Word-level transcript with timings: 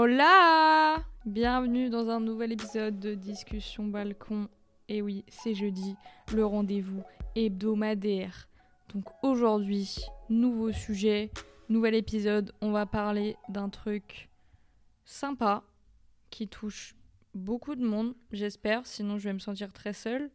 Hola 0.00 1.02
Bienvenue 1.26 1.90
dans 1.90 2.08
un 2.08 2.20
nouvel 2.20 2.52
épisode 2.52 3.00
de 3.00 3.14
Discussion 3.14 3.82
Balcon. 3.82 4.46
Et 4.88 5.02
oui, 5.02 5.24
c'est 5.26 5.54
jeudi, 5.54 5.96
le 6.32 6.46
rendez-vous 6.46 7.02
hebdomadaire. 7.34 8.48
Donc 8.94 9.06
aujourd'hui, 9.24 9.96
nouveau 10.28 10.70
sujet, 10.70 11.32
nouvel 11.68 11.96
épisode. 11.96 12.52
On 12.60 12.70
va 12.70 12.86
parler 12.86 13.34
d'un 13.48 13.70
truc 13.70 14.28
sympa 15.04 15.64
qui 16.30 16.46
touche 16.46 16.94
beaucoup 17.34 17.74
de 17.74 17.84
monde, 17.84 18.14
j'espère, 18.30 18.86
sinon 18.86 19.18
je 19.18 19.24
vais 19.24 19.34
me 19.34 19.40
sentir 19.40 19.72
très 19.72 19.94
seule. 19.94 20.30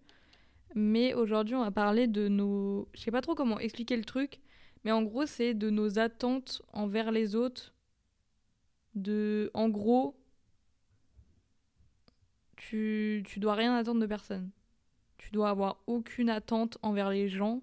Mais 0.76 1.14
aujourd'hui, 1.14 1.56
on 1.56 1.64
va 1.64 1.72
parler 1.72 2.08
de 2.08 2.28
nos. 2.28 2.90
Je 2.94 3.00
sais 3.00 3.12
pas 3.12 3.22
trop 3.22 3.34
comment 3.34 3.60
expliquer 3.60 3.96
le 3.96 4.04
truc, 4.04 4.42
mais 4.84 4.92
en 4.92 5.04
gros, 5.04 5.26
c'est 5.26 5.54
de 5.54 5.70
nos 5.70 6.00
attentes 6.00 6.62
envers 6.74 7.14
les 7.14 7.38
autres. 7.38 7.73
De. 8.96 9.52
En 9.54 9.70
gros, 9.70 10.16
tu, 12.56 13.24
tu 13.26 13.40
dois 13.40 13.56
rien 13.56 13.76
attendre 13.76 14.02
de 14.02 14.06
personne. 14.06 14.50
Tu 15.18 15.32
dois 15.32 15.50
avoir 15.50 15.78
aucune 15.88 16.30
attente 16.30 16.78
envers 16.82 17.10
les 17.10 17.30
gens 17.30 17.62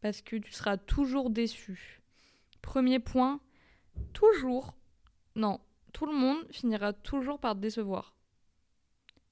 parce 0.00 0.22
que 0.22 0.36
tu 0.36 0.52
seras 0.52 0.76
toujours 0.76 1.30
déçu. 1.30 2.00
Premier 2.62 2.98
point, 2.98 3.40
toujours. 4.12 4.74
Non, 5.36 5.60
tout 5.92 6.06
le 6.06 6.14
monde 6.14 6.38
finira 6.50 6.92
toujours 6.92 7.38
par 7.38 7.54
te 7.54 7.60
décevoir. 7.60 8.14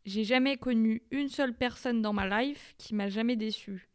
J'ai 0.05 0.25
jamais 0.25 0.57
connu 0.57 1.03
une 1.11 1.29
seule 1.29 1.55
personne 1.55 2.01
dans 2.01 2.13
ma 2.13 2.43
life 2.43 2.75
qui 2.79 2.95
m'a 2.95 3.09
jamais 3.09 3.37
déçu. 3.37 3.89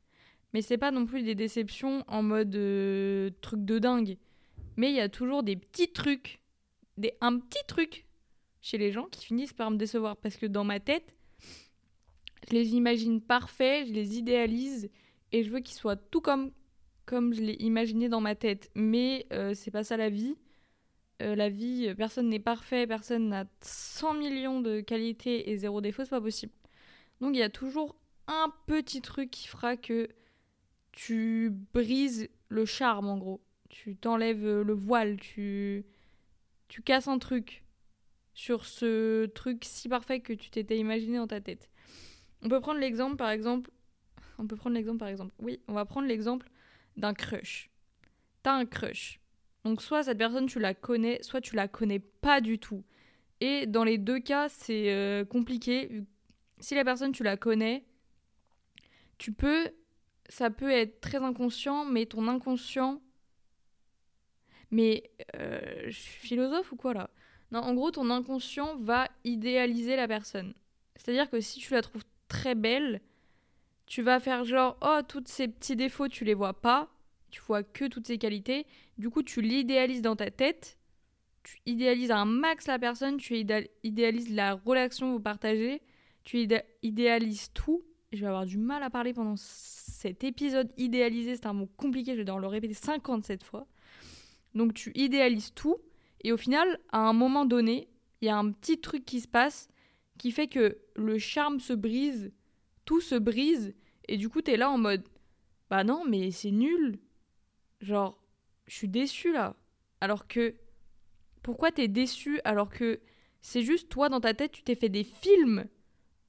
Mais 0.53 0.61
c'est 0.61 0.77
pas 0.77 0.91
non 0.91 1.05
plus 1.05 1.23
des 1.23 1.33
déceptions 1.33 2.03
en 2.07 2.21
mode 2.21 2.55
euh, 2.55 3.31
truc 3.41 3.65
de 3.65 3.79
dingue. 3.79 4.17
Mais 4.77 4.89
il 4.91 4.95
y 4.95 4.99
a 4.99 5.09
toujours 5.09 5.41
des 5.41 5.55
petits 5.55 5.91
trucs, 5.91 6.39
des, 6.97 7.13
un 7.21 7.39
petit 7.39 7.63
truc 7.67 8.05
chez 8.61 8.77
les 8.77 8.91
gens 8.91 9.05
qui 9.05 9.25
finissent 9.25 9.53
par 9.53 9.69
me 9.69 9.77
décevoir. 9.77 10.17
Parce 10.17 10.37
que 10.37 10.45
dans 10.45 10.63
ma 10.63 10.79
tête, 10.79 11.15
je 12.49 12.53
les 12.53 12.75
imagine 12.75 13.21
parfaits, 13.21 13.87
je 13.87 13.93
les 13.93 14.17
idéalise 14.17 14.89
et 15.31 15.43
je 15.43 15.49
veux 15.51 15.59
qu'ils 15.59 15.75
soient 15.75 15.95
tout 15.95 16.21
comme, 16.21 16.51
comme 17.05 17.33
je 17.33 17.41
l'ai 17.41 17.57
imaginé 17.59 18.09
dans 18.09 18.21
ma 18.21 18.35
tête. 18.35 18.71
Mais 18.75 19.27
euh, 19.33 19.53
c'est 19.53 19.71
pas 19.71 19.83
ça 19.83 19.97
la 19.97 20.09
vie. 20.09 20.35
Euh, 21.21 21.35
la 21.35 21.49
vie, 21.49 21.87
euh, 21.87 21.95
personne 21.95 22.29
n'est 22.29 22.39
parfait, 22.39 22.87
personne 22.87 23.29
n'a 23.29 23.45
100 23.61 24.15
millions 24.15 24.61
de 24.61 24.81
qualités 24.81 25.51
et 25.51 25.57
zéro 25.57 25.79
défaut, 25.79 26.03
c'est 26.03 26.09
pas 26.09 26.21
possible. 26.21 26.53
Donc 27.21 27.35
il 27.35 27.39
y 27.39 27.43
a 27.43 27.49
toujours 27.49 27.95
un 28.27 28.51
petit 28.65 29.01
truc 29.01 29.29
qui 29.29 29.47
fera 29.47 29.77
que 29.77 30.09
tu 30.91 31.51
brises 31.73 32.29
le 32.49 32.65
charme 32.65 33.09
en 33.09 33.17
gros. 33.17 33.41
Tu 33.69 33.95
t'enlèves 33.95 34.61
le 34.61 34.73
voile, 34.73 35.17
tu, 35.17 35.85
tu 36.73 36.81
casses 36.81 37.07
un 37.07 37.19
truc 37.19 37.63
sur 38.33 38.65
ce 38.65 39.27
truc 39.27 39.63
si 39.63 39.87
parfait 39.87 40.21
que 40.21 40.33
tu 40.33 40.49
t'étais 40.49 40.79
imaginé 40.79 41.17
dans 41.17 41.27
ta 41.27 41.39
tête. 41.39 41.69
On 42.41 42.49
peut 42.49 42.61
prendre 42.61 42.79
l'exemple 42.79 43.15
par 43.15 43.29
exemple. 43.29 43.69
On 44.39 44.47
peut 44.47 44.55
prendre 44.55 44.75
l'exemple 44.75 44.97
par 44.97 45.07
exemple. 45.07 45.35
Oui, 45.37 45.59
on 45.67 45.73
va 45.73 45.85
prendre 45.85 46.07
l'exemple 46.07 46.49
d'un 46.97 47.13
crush. 47.13 47.69
T'as 48.41 48.53
un 48.53 48.65
crush. 48.65 49.19
Donc 49.63 49.83
soit 49.83 50.01
cette 50.01 50.17
personne 50.17 50.47
tu 50.47 50.57
la 50.57 50.73
connais, 50.73 51.21
soit 51.21 51.41
tu 51.41 51.55
la 51.55 51.67
connais 51.67 51.99
pas 51.99 52.41
du 52.41 52.57
tout. 52.57 52.83
Et 53.39 53.67
dans 53.67 53.83
les 53.83 53.99
deux 53.99 54.19
cas, 54.19 54.49
c'est 54.49 54.91
euh, 54.91 55.23
compliqué. 55.25 56.01
Si 56.59 56.73
la 56.73 56.83
personne 56.83 57.11
tu 57.11 57.21
la 57.21 57.37
connais, 57.37 57.85
tu 59.19 59.31
peux 59.31 59.69
ça 60.27 60.49
peut 60.49 60.71
être 60.71 61.01
très 61.01 61.19
inconscient, 61.19 61.85
mais 61.85 62.07
ton 62.07 62.27
inconscient 62.27 62.99
mais 64.73 65.11
euh, 65.35 65.59
je 65.85 65.91
suis 65.91 66.27
philosophe 66.27 66.71
ou 66.71 66.75
quoi 66.75 66.93
là? 66.95 67.09
Non, 67.51 67.59
en 67.59 67.75
gros, 67.75 67.91
ton 67.91 68.09
inconscient 68.09 68.75
va 68.77 69.07
idéaliser 69.23 69.95
la 69.95 70.07
personne. 70.07 70.55
C'est-à-dire 70.95 71.29
que 71.29 71.39
si 71.39 71.59
tu 71.59 71.73
la 71.73 71.83
trouves 71.83 72.03
très 72.27 72.55
belle, 72.55 72.99
tu 73.85 74.01
vas 74.01 74.19
faire 74.19 74.43
genre 74.43 74.77
oh 74.81 75.01
tous 75.07 75.23
ces 75.27 75.47
petits 75.47 75.75
défauts 75.75 76.07
tu 76.07 76.25
les 76.25 76.33
vois 76.33 76.53
pas, 76.53 76.89
tu 77.29 77.39
vois 77.41 77.61
que 77.61 77.85
toutes 77.85 78.07
ses 78.07 78.17
qualités. 78.17 78.65
Du 78.97 79.11
coup, 79.11 79.21
tu 79.21 79.41
l'idéalises 79.41 80.01
dans 80.01 80.15
ta 80.15 80.31
tête. 80.31 80.79
Tu 81.43 81.59
idéalises 81.67 82.09
un 82.09 82.25
max 82.25 82.65
la 82.65 82.79
personne, 82.79 83.17
tu 83.17 83.35
idéalises 83.83 84.33
la 84.33 84.55
relation 84.55 85.07
que 85.09 85.13
vous 85.13 85.19
partagez, 85.19 85.81
tu 86.23 86.47
idéalises 86.81 87.51
tout. 87.53 87.83
Je 88.11 88.21
vais 88.21 88.27
avoir 88.27 88.45
du 88.45 88.57
mal 88.57 88.81
à 88.81 88.89
parler 88.89 89.13
pendant 89.13 89.35
cet 89.35 90.23
épisode 90.23 90.71
idéalisé, 90.77 91.35
c'est 91.35 91.45
un 91.45 91.53
mot 91.53 91.69
compliqué, 91.77 92.13
je 92.13 92.17
vais 92.17 92.23
devoir 92.23 92.39
le 92.39 92.47
répéter 92.47 92.73
57 92.73 93.43
fois. 93.43 93.67
Donc 94.55 94.73
tu 94.73 94.91
idéalises 94.95 95.53
tout, 95.53 95.77
et 96.21 96.31
au 96.31 96.37
final, 96.37 96.79
à 96.91 96.99
un 96.99 97.13
moment 97.13 97.45
donné, 97.45 97.89
il 98.21 98.27
y 98.27 98.29
a 98.29 98.37
un 98.37 98.51
petit 98.51 98.79
truc 98.79 99.05
qui 99.05 99.19
se 99.19 99.27
passe 99.27 99.67
qui 100.17 100.31
fait 100.31 100.47
que 100.47 100.77
le 100.95 101.17
charme 101.17 101.59
se 101.59 101.73
brise, 101.73 102.31
tout 102.85 103.01
se 103.01 103.15
brise, 103.15 103.73
et 104.07 104.17
du 104.17 104.29
coup, 104.29 104.41
tu 104.41 104.51
es 104.51 104.57
là 104.57 104.69
en 104.69 104.77
mode 104.77 105.03
Bah 105.69 105.83
non, 105.83 106.03
mais 106.07 106.31
c'est 106.31 106.51
nul. 106.51 106.99
Genre, 107.81 108.17
je 108.67 108.75
suis 108.75 108.87
déçu 108.87 109.31
là. 109.31 109.55
Alors 110.01 110.27
que. 110.27 110.55
Pourquoi 111.41 111.71
t'es 111.71 111.89
déçu 111.89 112.39
alors 112.45 112.69
que 112.69 113.01
c'est 113.41 113.63
juste 113.63 113.89
toi 113.89 114.07
dans 114.07 114.21
ta 114.21 114.33
tête, 114.33 114.53
tu 114.53 114.63
t'es 114.63 114.75
fait 114.75 114.87
des 114.87 115.03
films 115.03 115.65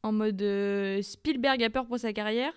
en 0.02 0.10
mode 0.10 0.42
euh, 0.42 1.00
Spielberg 1.00 1.62
a 1.62 1.70
peur 1.70 1.86
pour 1.86 1.98
sa 1.98 2.12
carrière 2.12 2.52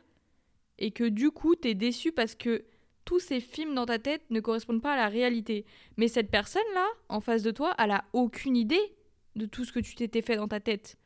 et 0.79 0.89
que 0.89 1.03
du 1.03 1.29
coup 1.29 1.55
t'es 1.55 1.75
déçu 1.75 2.11
parce 2.11 2.33
que 2.33 2.65
tous 3.07 3.19
ces 3.19 3.39
films 3.39 3.73
dans 3.73 3.85
ta 3.85 3.99
tête 3.99 4.21
ne 4.31 4.41
correspondent 4.41 4.81
pas 4.81 4.91
à 4.91 4.97
la 4.97 5.07
réalité. 5.07 5.65
Mais 5.95 6.09
cette 6.09 6.29
personne-là, 6.29 6.85
en 7.07 7.21
face 7.21 7.41
de 7.41 7.51
toi, 7.51 7.73
elle 7.79 7.91
a 7.91 8.03
aucune 8.11 8.57
idée 8.57 8.93
de 9.37 9.45
tout 9.45 9.63
ce 9.63 9.71
que 9.71 9.79
tu 9.79 9.95
t'étais 9.95 10.21
fait 10.21 10.35
dans 10.35 10.49
ta 10.49 10.59
tête. 10.59 10.97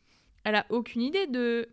Elle 0.44 0.56
a 0.56 0.66
aucune 0.72 1.04
idée 1.04 1.28
de 1.28 1.70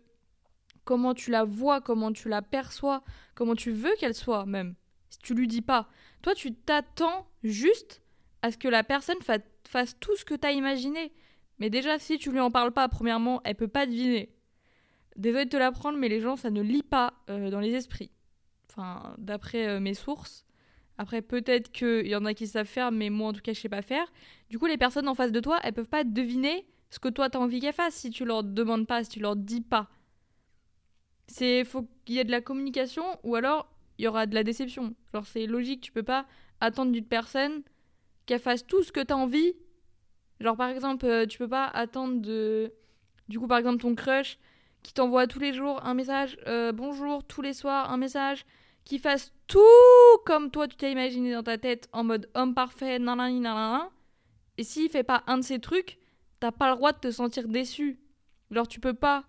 comment 0.85 1.15
tu 1.15 1.31
la 1.31 1.45
vois, 1.45 1.81
comment 1.81 2.13
tu 2.13 2.29
la 2.29 2.43
perçois, 2.43 3.03
comment 3.33 3.55
tu 3.55 3.71
veux 3.71 3.95
qu'elle 3.99 4.13
soit 4.13 4.45
même. 4.45 4.75
Si 5.09 5.17
tu 5.17 5.33
lui 5.33 5.47
dis 5.47 5.63
pas. 5.63 5.89
Toi, 6.21 6.35
tu 6.35 6.53
t'attends 6.53 7.25
juste 7.41 8.03
à 8.43 8.51
ce 8.51 8.57
que 8.57 8.67
la 8.67 8.83
personne 8.83 9.17
fasse 9.63 9.99
tout 9.99 10.15
ce 10.15 10.25
que 10.25 10.35
tu 10.35 10.45
as 10.45 10.51
imaginé. 10.51 11.11
Mais 11.57 11.71
déjà, 11.71 11.97
si 11.97 12.19
tu 12.19 12.31
lui 12.31 12.39
en 12.39 12.51
parles 12.51 12.71
pas, 12.71 12.87
premièrement, 12.87 13.41
elle 13.45 13.55
peut 13.55 13.67
pas 13.67 13.87
deviner. 13.87 14.29
Désolé 15.15 15.45
de 15.45 15.49
te 15.49 15.57
l'apprendre, 15.57 15.97
mais 15.97 16.07
les 16.07 16.21
gens, 16.21 16.35
ça 16.35 16.51
ne 16.51 16.61
lit 16.61 16.83
pas 16.83 17.15
euh, 17.31 17.49
dans 17.49 17.59
les 17.59 17.73
esprits. 17.73 18.11
D'après 19.17 19.67
euh, 19.67 19.79
mes 19.79 19.93
sources. 19.93 20.45
Après, 20.97 21.21
peut-être 21.21 21.71
qu'il 21.71 22.07
y 22.07 22.15
en 22.15 22.25
a 22.25 22.33
qui 22.33 22.45
savent 22.45 22.65
faire, 22.65 22.91
mais 22.91 23.09
moi, 23.09 23.29
en 23.29 23.33
tout 23.33 23.41
cas, 23.41 23.53
je 23.53 23.59
sais 23.59 23.69
pas 23.69 23.81
faire. 23.81 24.11
Du 24.49 24.59
coup, 24.59 24.65
les 24.65 24.77
personnes 24.77 25.07
en 25.07 25.15
face 25.15 25.31
de 25.31 25.39
toi, 25.39 25.59
elles 25.63 25.73
peuvent 25.73 25.89
pas 25.89 26.03
deviner 26.03 26.65
ce 26.89 26.99
que 26.99 27.07
toi, 27.07 27.29
tu 27.29 27.37
as 27.37 27.41
envie 27.41 27.59
qu'elles 27.59 27.73
fassent 27.73 27.95
si 27.95 28.09
tu 28.09 28.25
leur 28.25 28.43
demandes 28.43 28.87
pas, 28.87 29.03
si 29.03 29.11
tu 29.11 29.19
leur 29.19 29.35
dis 29.35 29.61
pas. 29.61 29.89
C'est 31.27 31.63
faut 31.63 31.87
qu'il 32.05 32.15
y 32.15 32.19
ait 32.19 32.23
de 32.23 32.31
la 32.31 32.41
communication 32.41 33.03
ou 33.23 33.35
alors 33.35 33.71
il 33.97 34.05
y 34.05 34.07
aura 34.07 34.25
de 34.25 34.33
la 34.33 34.43
déception. 34.43 34.95
Genre, 35.13 35.25
c'est 35.25 35.45
logique, 35.45 35.81
tu 35.81 35.91
peux 35.91 36.03
pas 36.03 36.25
attendre 36.59 36.91
d'une 36.91 37.05
personne 37.05 37.61
qu'elle 38.25 38.39
fasse 38.39 38.65
tout 38.65 38.83
ce 38.83 38.91
que 38.91 39.01
tu 39.01 39.13
as 39.13 39.17
envie. 39.17 39.53
Genre, 40.39 40.55
par 40.55 40.69
exemple, 40.69 41.05
euh, 41.05 41.25
tu 41.25 41.37
peux 41.37 41.47
pas 41.47 41.65
attendre 41.65 42.21
de. 42.21 42.73
Du 43.27 43.39
coup, 43.39 43.47
par 43.47 43.57
exemple, 43.57 43.81
ton 43.81 43.95
crush 43.95 44.39
qui 44.83 44.93
t'envoie 44.93 45.27
tous 45.27 45.39
les 45.39 45.53
jours 45.53 45.85
un 45.85 45.93
message, 45.93 46.37
euh, 46.47 46.71
bonjour, 46.71 47.23
tous 47.23 47.41
les 47.41 47.53
soirs 47.53 47.91
un 47.91 47.97
message, 47.97 48.45
qui 48.89 48.97
fasse 48.97 49.31
tout 49.45 49.59
comme 50.25 50.49
toi 50.49 50.67
tu 50.67 50.75
t'as 50.75 50.89
imaginé 50.89 51.33
dans 51.33 51.43
ta 51.43 51.59
tête 51.59 51.87
en 51.93 52.03
mode 52.03 52.27
homme 52.33 52.55
parfait, 52.55 52.97
nanani 52.97 53.39
nanana. 53.39 53.91
Et 54.57 54.63
s'il 54.63 54.89
fait 54.89 55.03
pas 55.03 55.23
un 55.27 55.37
de 55.37 55.43
ces 55.43 55.59
trucs, 55.59 55.99
t'as 56.39 56.51
pas 56.51 56.71
le 56.71 56.75
droit 56.75 56.91
de 56.91 56.97
te 56.97 57.11
sentir 57.11 57.47
déçu. 57.47 57.99
Genre, 58.49 58.67
tu 58.67 58.79
peux 58.79 58.95
pas. 58.95 59.25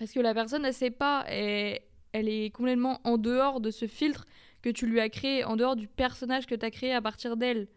Parce 0.00 0.10
que 0.10 0.18
la 0.18 0.34
personne, 0.34 0.64
elle 0.64 0.74
sait 0.74 0.90
pas. 0.90 1.24
Elle 1.28 1.78
est 2.12 2.52
complètement 2.52 3.00
en 3.04 3.16
dehors 3.16 3.60
de 3.60 3.70
ce 3.70 3.86
filtre 3.86 4.26
que 4.60 4.70
tu 4.70 4.86
lui 4.86 4.98
as 4.98 5.08
créé, 5.08 5.44
en 5.44 5.54
dehors 5.54 5.76
du 5.76 5.86
personnage 5.86 6.46
que 6.46 6.56
tu 6.56 6.66
as 6.66 6.72
créé 6.72 6.92
à 6.92 7.00
partir 7.00 7.36
d'elle. 7.36 7.68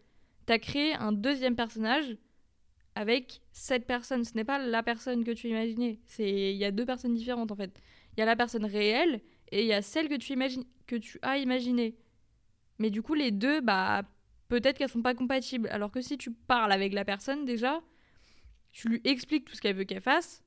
Tu 0.48 0.54
as 0.54 0.58
créé 0.58 0.96
un 0.96 1.12
deuxième 1.12 1.56
personnage 1.56 2.18
avec 2.96 3.42
cette 3.52 3.86
personne. 3.86 4.26
Ce 4.26 4.34
n'est 4.34 4.46
pas 4.46 4.58
la 4.58 4.82
personne 4.82 5.24
que 5.24 5.32
tu 5.32 5.48
imaginais. 5.48 6.00
Il 6.18 6.58
y 6.58 6.66
a 6.66 6.72
deux 6.72 6.88
personnes 6.88 7.14
différentes 7.14 7.52
en 7.52 7.56
fait. 7.56 7.80
Il 8.18 8.20
y 8.20 8.24
a 8.24 8.26
la 8.26 8.36
personne 8.36 8.66
réelle 8.66 9.22
et 9.52 9.62
il 9.62 9.68
y 9.68 9.74
a 9.74 9.82
celle 9.82 10.10
que 10.10 10.16
tu, 10.16 10.34
imagines, 10.34 10.64
que 10.88 10.96
tu 10.96 11.20
as 11.22 11.38
imaginée. 11.38 11.96
Mais 12.80 12.90
du 12.90 13.02
coup, 13.02 13.14
les 13.14 13.32
deux, 13.32 13.62
bah, 13.62 14.04
peut-être 14.48 14.78
qu'elles 14.78 14.90
sont 14.90 15.02
pas 15.02 15.14
compatibles. 15.14 15.68
Alors 15.70 15.92
que 15.92 16.02
si 16.02 16.18
tu 16.18 16.32
parles 16.32 16.72
avec 16.72 16.94
la 16.94 17.06
personne 17.06 17.46
déjà, 17.46 17.82
tu 18.72 18.90
lui 18.90 19.02
expliques 19.04 19.46
tout 19.46 19.56
ce 19.56 19.62
qu'elle 19.62 19.76
veut 19.76 19.84
qu'elle 19.84 20.02
fasse. 20.02 20.44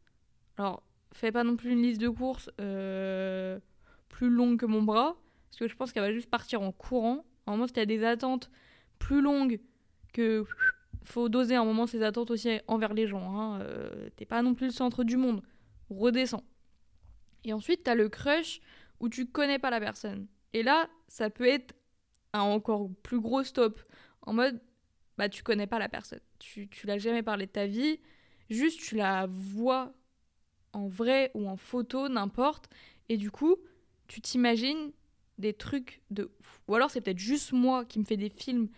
Alors, 0.56 0.83
fais 1.12 1.33
pas 1.33 1.45
non 1.45 1.56
plus 1.56 1.73
une 1.73 1.83
liste 1.83 2.01
de 2.01 2.09
courses. 2.09 2.51
Euh 2.61 3.59
plus 4.15 4.31
longue 4.31 4.59
que 4.59 4.67
mon 4.67 4.83
bras, 4.83 5.17
parce 5.50 5.59
que 5.59 5.69
je 5.69 5.75
pense 5.75 5.93
qu'elle 5.93 6.05
va 6.05 6.12
juste 6.12 6.31
partir 6.31 6.62
en 6.62 6.71
courant. 6.71 7.25
Un 7.47 7.53
moment, 7.53 7.67
si 7.67 7.73
tu 7.73 7.81
as 7.81 7.87
des 7.87 8.05
attentes 8.05 8.50
plus 8.99 9.21
longues 9.21 9.61
que. 10.12 10.45
Faut 11.07 11.29
doser 11.29 11.55
un 11.55 11.67
moment 11.67 11.87
ces 11.87 12.03
attentes 12.03 12.31
aussi 12.31 12.61
envers 12.67 12.95
les 12.95 13.07
gens. 13.07 13.39
Hein. 13.39 13.61
Euh, 13.61 14.09
T'es 14.17 14.25
pas 14.25 14.41
non 14.41 14.55
plus 14.55 14.69
le 14.69 14.73
centre 14.73 15.05
du 15.05 15.19
monde. 15.19 15.43
Redescends. 15.91 16.45
Et 17.45 17.53
ensuite, 17.53 17.85
tu 17.85 17.91
as 17.91 17.95
le 17.95 18.09
crush 18.09 18.61
où 19.05 19.09
tu 19.11 19.27
connais 19.27 19.59
pas 19.59 19.69
la 19.69 19.81
personne. 19.81 20.27
Et 20.55 20.62
là, 20.62 20.89
ça 21.09 21.29
peut 21.29 21.47
être 21.47 21.75
un 22.33 22.41
encore 22.41 22.89
plus 23.03 23.21
gros 23.21 23.45
stop. 23.45 23.79
En 24.23 24.33
mode, 24.33 24.59
bah 25.19 25.29
tu 25.29 25.43
connais 25.43 25.67
pas 25.67 25.79
la 25.79 25.91
personne. 25.91 26.21
Tu, 26.39 26.69
tu 26.69 26.87
l'as 26.87 26.97
jamais 26.97 27.23
parlé 27.23 27.45
de 27.45 27.51
ta 27.51 27.67
vie, 27.67 28.01
juste 28.49 28.81
tu 28.81 28.97
la 28.97 29.27
vois 29.29 29.93
en 30.73 30.89
vrai 30.89 31.31
ou 31.35 31.47
en 31.47 31.59
photo, 31.59 32.09
n'importe, 32.09 32.71
et 33.11 33.19
du 33.19 33.31
coup, 33.31 33.56
tu 34.09 34.23
t'imagines 34.23 34.91
des 35.37 35.53
trucs 35.53 36.00
de 36.11 36.31
Ou 36.67 36.75
alors 36.75 36.91
c'est 36.91 37.03
peut-être 37.03 37.19
juste 37.19 37.53
moi 37.53 37.85
qui 37.85 37.99
me 37.99 38.05
fais 38.05 38.17
des 38.17 38.31
films 38.31 38.69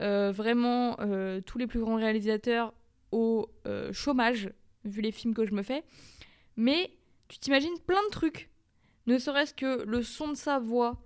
euh, 0.00 0.30
vraiment 0.30 0.96
euh, 1.00 1.40
tous 1.40 1.58
les 1.58 1.66
plus 1.66 1.80
grands 1.80 1.96
réalisateurs 1.96 2.72
au 3.10 3.48
euh, 3.66 3.92
chômage, 3.92 4.50
vu 4.84 5.00
les 5.00 5.10
films 5.10 5.34
que 5.34 5.44
je 5.44 5.52
me 5.52 5.62
fais. 5.64 5.82
Mais 6.56 6.92
tu 7.26 7.40
t'imagines 7.40 7.76
plein 7.84 8.02
de 8.04 8.10
trucs. 8.10 8.51
Ne 9.06 9.18
serait-ce 9.18 9.54
que 9.54 9.82
le 9.84 10.02
son 10.02 10.28
de 10.28 10.34
sa 10.34 10.58
voix, 10.58 11.02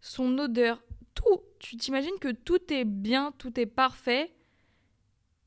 son 0.00 0.38
odeur, 0.38 0.82
tout. 1.14 1.40
Tu 1.58 1.76
t'imagines 1.76 2.18
que 2.20 2.32
tout 2.32 2.72
est 2.72 2.84
bien, 2.84 3.32
tout 3.38 3.58
est 3.58 3.66
parfait. 3.66 4.32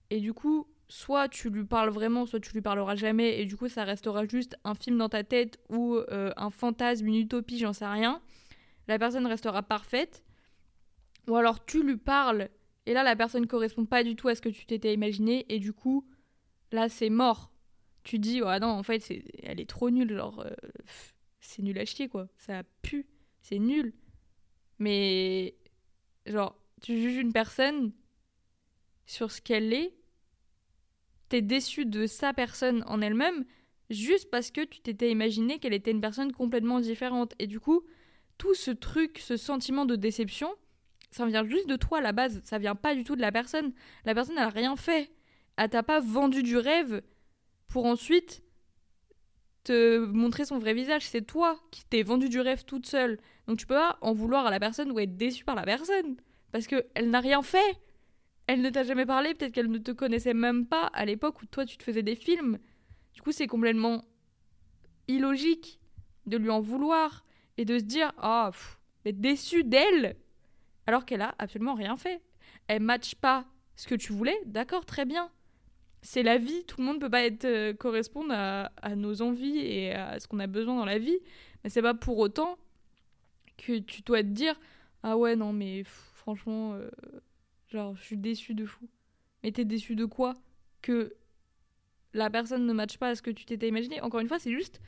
Et 0.09 0.19
du 0.19 0.33
coup, 0.33 0.67
soit 0.87 1.27
tu 1.29 1.49
lui 1.49 1.65
parles 1.65 1.89
vraiment, 1.89 2.25
soit 2.25 2.39
tu 2.39 2.53
lui 2.53 2.61
parleras 2.61 2.95
jamais. 2.95 3.39
Et 3.39 3.45
du 3.45 3.57
coup, 3.57 3.67
ça 3.67 3.83
restera 3.83 4.25
juste 4.25 4.57
un 4.63 4.75
film 4.75 4.97
dans 4.97 5.09
ta 5.09 5.23
tête 5.23 5.59
ou 5.69 5.99
un 6.09 6.49
fantasme, 6.49 7.07
une 7.07 7.15
utopie, 7.15 7.59
j'en 7.59 7.73
sais 7.73 7.85
rien. 7.85 8.21
La 8.87 8.97
personne 8.97 9.27
restera 9.27 9.61
parfaite. 9.61 10.23
Ou 11.27 11.35
alors 11.35 11.63
tu 11.65 11.83
lui 11.83 11.97
parles 11.97 12.49
et 12.89 12.93
là, 12.93 13.03
la 13.03 13.15
personne 13.15 13.45
correspond 13.45 13.85
pas 13.85 14.03
du 14.03 14.15
tout 14.15 14.29
à 14.29 14.35
ce 14.35 14.41
que 14.41 14.49
tu 14.49 14.65
t'étais 14.65 14.95
imaginé. 14.95 15.45
Et 15.47 15.59
du 15.59 15.73
coup, 15.73 16.07
là, 16.71 16.89
c'est 16.89 17.11
mort. 17.11 17.51
Tu 18.01 18.17
dis, 18.17 18.41
oh 18.41 18.59
non, 18.59 18.69
en 18.69 18.81
fait, 18.81 19.07
elle 19.43 19.59
est 19.59 19.69
trop 19.69 19.91
nulle. 19.91 20.15
Genre, 20.15 20.39
euh, 20.39 20.55
c'est 21.39 21.61
nul 21.61 21.77
à 21.79 21.85
chier, 21.85 22.07
quoi. 22.07 22.27
Ça 22.37 22.63
pue. 22.81 23.07
C'est 23.41 23.59
nul. 23.59 23.93
Mais, 24.79 25.55
genre, 26.25 26.57
tu 26.81 26.99
juges 27.01 27.17
une 27.17 27.33
personne 27.33 27.91
sur 29.05 29.31
ce 29.31 29.41
qu'elle 29.41 29.73
est. 29.73 29.95
T'es 31.29 31.41
déçu 31.41 31.85
de 31.85 32.07
sa 32.07 32.33
personne 32.33 32.83
en 32.87 33.01
elle-même 33.01 33.45
juste 33.89 34.29
parce 34.29 34.51
que 34.51 34.61
tu 34.61 34.79
t'étais 34.81 35.11
imaginé 35.11 35.59
qu'elle 35.59 35.73
était 35.73 35.91
une 35.91 36.01
personne 36.01 36.31
complètement 36.31 36.79
différente. 36.79 37.33
Et 37.39 37.47
du 37.47 37.59
coup, 37.59 37.83
tout 38.37 38.53
ce 38.53 38.71
truc, 38.71 39.19
ce 39.19 39.37
sentiment 39.37 39.85
de 39.85 39.95
déception, 39.95 40.53
ça 41.11 41.25
vient 41.25 41.45
juste 41.47 41.67
de 41.67 41.75
toi 41.75 41.99
à 41.99 42.01
la 42.01 42.11
base, 42.11 42.41
ça 42.43 42.59
vient 42.59 42.75
pas 42.75 42.95
du 42.95 43.03
tout 43.03 43.15
de 43.15 43.21
la 43.21 43.31
personne. 43.31 43.73
La 44.05 44.13
personne, 44.13 44.35
elle 44.37 44.43
a 44.43 44.49
rien 44.49 44.75
fait. 44.75 45.11
Elle 45.57 45.69
t'a 45.69 45.83
pas 45.83 45.99
vendu 45.99 46.43
du 46.43 46.57
rêve 46.57 47.01
pour 47.67 47.85
ensuite 47.85 48.43
te 49.63 49.99
montrer 50.05 50.45
son 50.45 50.59
vrai 50.59 50.73
visage. 50.73 51.07
C'est 51.07 51.21
toi 51.21 51.59
qui 51.71 51.85
t'es 51.85 52.03
vendu 52.03 52.29
du 52.29 52.39
rêve 52.39 52.65
toute 52.65 52.85
seule. 52.85 53.19
Donc 53.47 53.57
tu 53.57 53.65
peux 53.65 53.75
pas 53.75 53.97
en 54.01 54.13
vouloir 54.13 54.45
à 54.45 54.51
la 54.51 54.59
personne 54.59 54.91
ou 54.91 54.99
être 54.99 55.17
déçu 55.17 55.43
par 55.43 55.55
la 55.55 55.63
personne. 55.63 56.17
Parce 56.51 56.67
qu'elle 56.67 57.09
n'a 57.09 57.19
rien 57.19 57.41
fait. 57.41 57.77
Elle 58.47 58.61
ne 58.61 58.69
t'a 58.69 58.83
jamais 58.83 59.05
parlé, 59.05 59.35
peut-être 59.35 59.53
qu'elle 59.53 59.69
ne 59.69 59.77
te 59.77 59.91
connaissait 59.91 60.33
même 60.33 60.65
pas 60.65 60.87
à 60.87 61.05
l'époque 61.05 61.41
où 61.41 61.45
toi 61.45 61.65
tu 61.65 61.77
te 61.77 61.83
faisais 61.83 62.01
des 62.01 62.15
films. 62.15 62.57
Du 63.13 63.21
coup, 63.21 63.31
c'est 63.31 63.47
complètement 63.47 64.03
illogique 65.07 65.79
de 66.25 66.37
lui 66.37 66.49
en 66.49 66.59
vouloir 66.59 67.25
et 67.57 67.65
de 67.65 67.77
se 67.77 67.83
dire 67.83 68.11
Ah, 68.17 68.51
oh, 68.51 68.57
d'être 69.05 69.21
déçu 69.21 69.63
d'elle 69.63 70.15
alors 70.87 71.05
qu'elle 71.05 71.21
a 71.21 71.35
absolument 71.37 71.75
rien 71.75 71.97
fait. 71.97 72.23
Elle 72.67 72.81
matche 72.81 73.13
pas 73.13 73.45
ce 73.75 73.87
que 73.87 73.95
tu 73.95 74.11
voulais, 74.11 74.39
d'accord, 74.45 74.85
très 74.85 75.05
bien. 75.05 75.29
C'est 76.01 76.23
la 76.23 76.37
vie, 76.37 76.63
tout 76.65 76.79
le 76.79 76.85
monde 76.85 77.01
peut 77.01 77.09
pas 77.09 77.23
être 77.23 77.45
euh, 77.45 77.73
correspondre 77.73 78.33
à, 78.33 78.95
nos 78.95 79.21
envies 79.21 79.57
et 79.57 79.93
à 79.93 80.19
ce 80.19 80.27
qu'on 80.27 80.39
a 80.39 80.47
besoin 80.47 80.75
dans 80.77 80.85
la 80.85 80.97
vie, 80.97 81.17
mais 81.63 81.69
c'est 81.69 81.81
pas 81.81 81.93
pour 81.93 82.17
autant 82.17 82.57
que 83.57 83.79
tu 83.79 84.01
dois 84.01 84.23
te 84.23 84.27
dire 84.27 84.57
ah 85.03 85.17
ouais 85.17 85.35
non 85.35 85.51
mais 85.51 85.83
franchement 85.83 86.73
euh, 86.73 86.89
genre 87.67 87.95
je 87.95 88.03
suis 88.03 88.17
déçu 88.17 88.53
de 88.53 88.65
fou. 88.65 88.87
Mais 89.43 89.51
t'es 89.51 89.65
déçu 89.65 89.95
de 89.95 90.05
quoi? 90.05 90.35
Que 90.81 91.15
la 92.13 92.29
personne 92.29 92.65
ne 92.65 92.73
matche 92.73 92.97
pas 92.97 93.09
à 93.09 93.15
ce 93.15 93.21
que 93.21 93.31
tu 93.31 93.45
t'étais 93.45 93.67
imaginé. 93.67 94.01
Encore 94.01 94.19
une 94.19 94.27
fois, 94.27 94.39
c'est 94.39 94.51
juste 94.51 94.81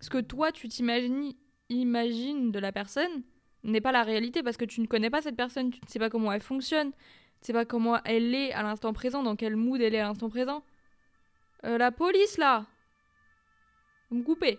ce 0.00 0.10
que 0.10 0.18
toi 0.18 0.52
tu 0.52 0.68
t'imagines 0.68 1.32
imagines 1.68 2.52
de 2.52 2.58
la 2.58 2.72
personne 2.72 3.22
n'est 3.64 3.80
pas 3.80 3.92
la 3.92 4.02
réalité 4.02 4.42
parce 4.42 4.56
que 4.56 4.64
tu 4.64 4.80
ne 4.80 4.86
connais 4.86 5.10
pas 5.10 5.22
cette 5.22 5.36
personne, 5.36 5.70
tu 5.70 5.80
ne 5.82 5.88
sais 5.88 5.98
pas 5.98 6.10
comment 6.10 6.32
elle 6.32 6.42
fonctionne, 6.42 6.92
sais 7.46 7.52
pas 7.52 7.64
comment 7.64 8.02
elle 8.04 8.34
est 8.34 8.52
à 8.52 8.62
l'instant 8.62 8.92
présent, 8.92 9.22
dans 9.22 9.36
quel 9.36 9.56
mood 9.56 9.80
elle 9.80 9.94
est 9.94 10.00
à 10.00 10.04
l'instant 10.04 10.28
présent. 10.28 10.62
Euh, 11.64 11.78
la 11.78 11.92
police 11.92 12.38
là. 12.38 12.66
Vous 14.10 14.18
me 14.18 14.22
coupez. 14.22 14.58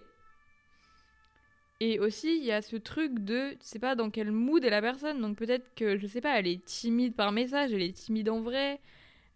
Et 1.79 1.99
aussi, 1.99 2.37
il 2.37 2.43
y 2.45 2.51
a 2.51 2.61
ce 2.61 2.75
truc 2.77 3.19
de, 3.19 3.51
tu 3.51 3.57
sais 3.61 3.79
pas 3.79 3.95
dans 3.95 4.09
quel 4.09 4.31
mood 4.31 4.63
est 4.63 4.69
la 4.69 4.81
personne, 4.81 5.19
donc 5.19 5.37
peut-être 5.37 5.73
que, 5.75 5.97
je 5.97 6.07
sais 6.07 6.21
pas, 6.21 6.39
elle 6.39 6.47
est 6.47 6.63
timide 6.63 7.13
par 7.15 7.31
message, 7.31 7.73
elle 7.73 7.81
est 7.81 7.93
timide 7.93 8.29
en 8.29 8.41
vrai, 8.41 8.79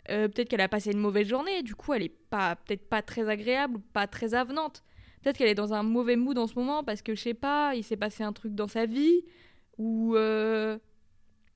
euh, 0.09 0.29
peut-être 0.29 0.49
qu'elle 0.49 0.61
a 0.61 0.69
passé 0.69 0.91
une 0.91 0.99
mauvaise 0.99 1.27
journée, 1.27 1.61
du 1.63 1.75
coup 1.75 1.93
elle 1.93 2.03
est 2.03 2.15
pas, 2.29 2.55
peut-être 2.55 2.87
pas 2.87 3.01
très 3.01 3.27
agréable, 3.27 3.81
pas 3.93 4.07
très 4.07 4.33
avenante. 4.33 4.83
Peut-être 5.21 5.37
qu'elle 5.37 5.49
est 5.49 5.55
dans 5.55 5.73
un 5.73 5.83
mauvais 5.83 6.15
mood 6.15 6.37
en 6.37 6.47
ce 6.47 6.55
moment 6.55 6.83
parce 6.83 7.01
que 7.01 7.15
je 7.15 7.21
sais 7.21 7.33
pas, 7.33 7.75
il 7.75 7.83
s'est 7.83 7.97
passé 7.97 8.23
un 8.23 8.31
truc 8.31 8.55
dans 8.55 8.67
sa 8.67 8.85
vie, 8.85 9.25
ou 9.77 10.15
euh, 10.15 10.77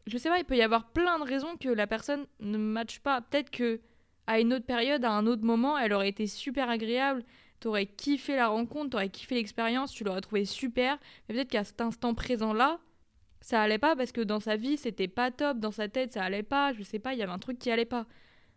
je 0.08 0.18
sais 0.18 0.30
pas, 0.30 0.40
il 0.40 0.46
peut 0.46 0.58
y 0.58 0.62
avoir 0.62 0.92
plein 0.92 1.20
de 1.20 1.24
raisons 1.24 1.58
que 1.58 1.70
la 1.70 1.88
personne 1.88 2.26
ne 2.40 2.58
matche 2.58 3.00
pas. 3.00 3.22
Peut-être 3.22 3.52
que 3.52 3.82
à 4.28 4.40
une 4.40 4.54
autre 4.54 4.66
période, 4.66 5.04
à 5.04 5.12
un 5.12 5.28
autre 5.28 5.44
moment, 5.44 5.78
elle 5.78 5.94
aurait 5.94 6.10
été 6.10 6.28
super 6.28 6.70
agréable, 6.70 7.24
t'aurais 7.60 7.86
kiffé 7.86 8.36
la 8.36 8.48
rencontre, 8.48 8.92
t'aurais 8.92 9.10
kiffé 9.10 9.36
l'expérience, 9.36 9.92
tu 9.92 10.04
l'aurais 10.04 10.22
trouvé 10.22 10.46
super. 10.46 10.98
Mais 11.28 11.36
peut-être 11.36 11.50
qu'à 11.50 11.64
cet 11.64 11.82
instant 11.82 12.14
présent-là, 12.14 12.80
ça 13.42 13.62
allait 13.62 13.80
pas 13.80 13.96
parce 13.96 14.12
que 14.12 14.22
dans 14.22 14.40
sa 14.40 14.56
vie, 14.56 14.78
c'était 14.78 15.08
pas 15.08 15.32
top, 15.32 15.60
dans 15.60 15.72
sa 15.72 15.88
tête, 15.88 16.14
ça 16.14 16.24
allait 16.24 16.44
pas, 16.44 16.74
je 16.74 16.84
sais 16.84 17.00
pas, 17.00 17.14
il 17.14 17.20
y 17.20 17.24
avait 17.24 17.32
un 17.32 17.40
truc 17.40 17.60
qui 17.60 17.72
allait 17.72 17.86
pas. 17.86 18.06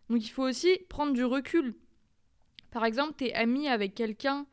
Donc 0.09 0.23
il 0.23 0.29
faut 0.29 0.43
aussi 0.43 0.77
prendre 0.89 1.13
du 1.13 1.25
recul. 1.25 1.75
Par 2.71 2.85
exemple, 2.85 3.13
t'es 3.17 3.33
ami 3.33 3.67
avec 3.67 3.95
quelqu'un 3.95 4.45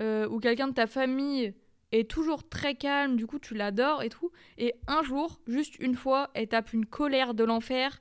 euh, 0.00 0.28
ou 0.28 0.40
quelqu'un 0.40 0.68
de 0.68 0.74
ta 0.74 0.86
famille 0.86 1.54
est 1.92 2.08
toujours 2.08 2.48
très 2.48 2.74
calme, 2.74 3.16
du 3.16 3.26
coup 3.26 3.38
tu 3.38 3.54
l'adores 3.54 4.02
et 4.02 4.08
tout. 4.08 4.30
Et 4.58 4.74
un 4.86 5.02
jour, 5.02 5.40
juste 5.46 5.78
une 5.78 5.94
fois, 5.94 6.30
elle 6.34 6.48
tape 6.48 6.72
une 6.72 6.86
colère 6.86 7.34
de 7.34 7.44
l'enfer. 7.44 8.00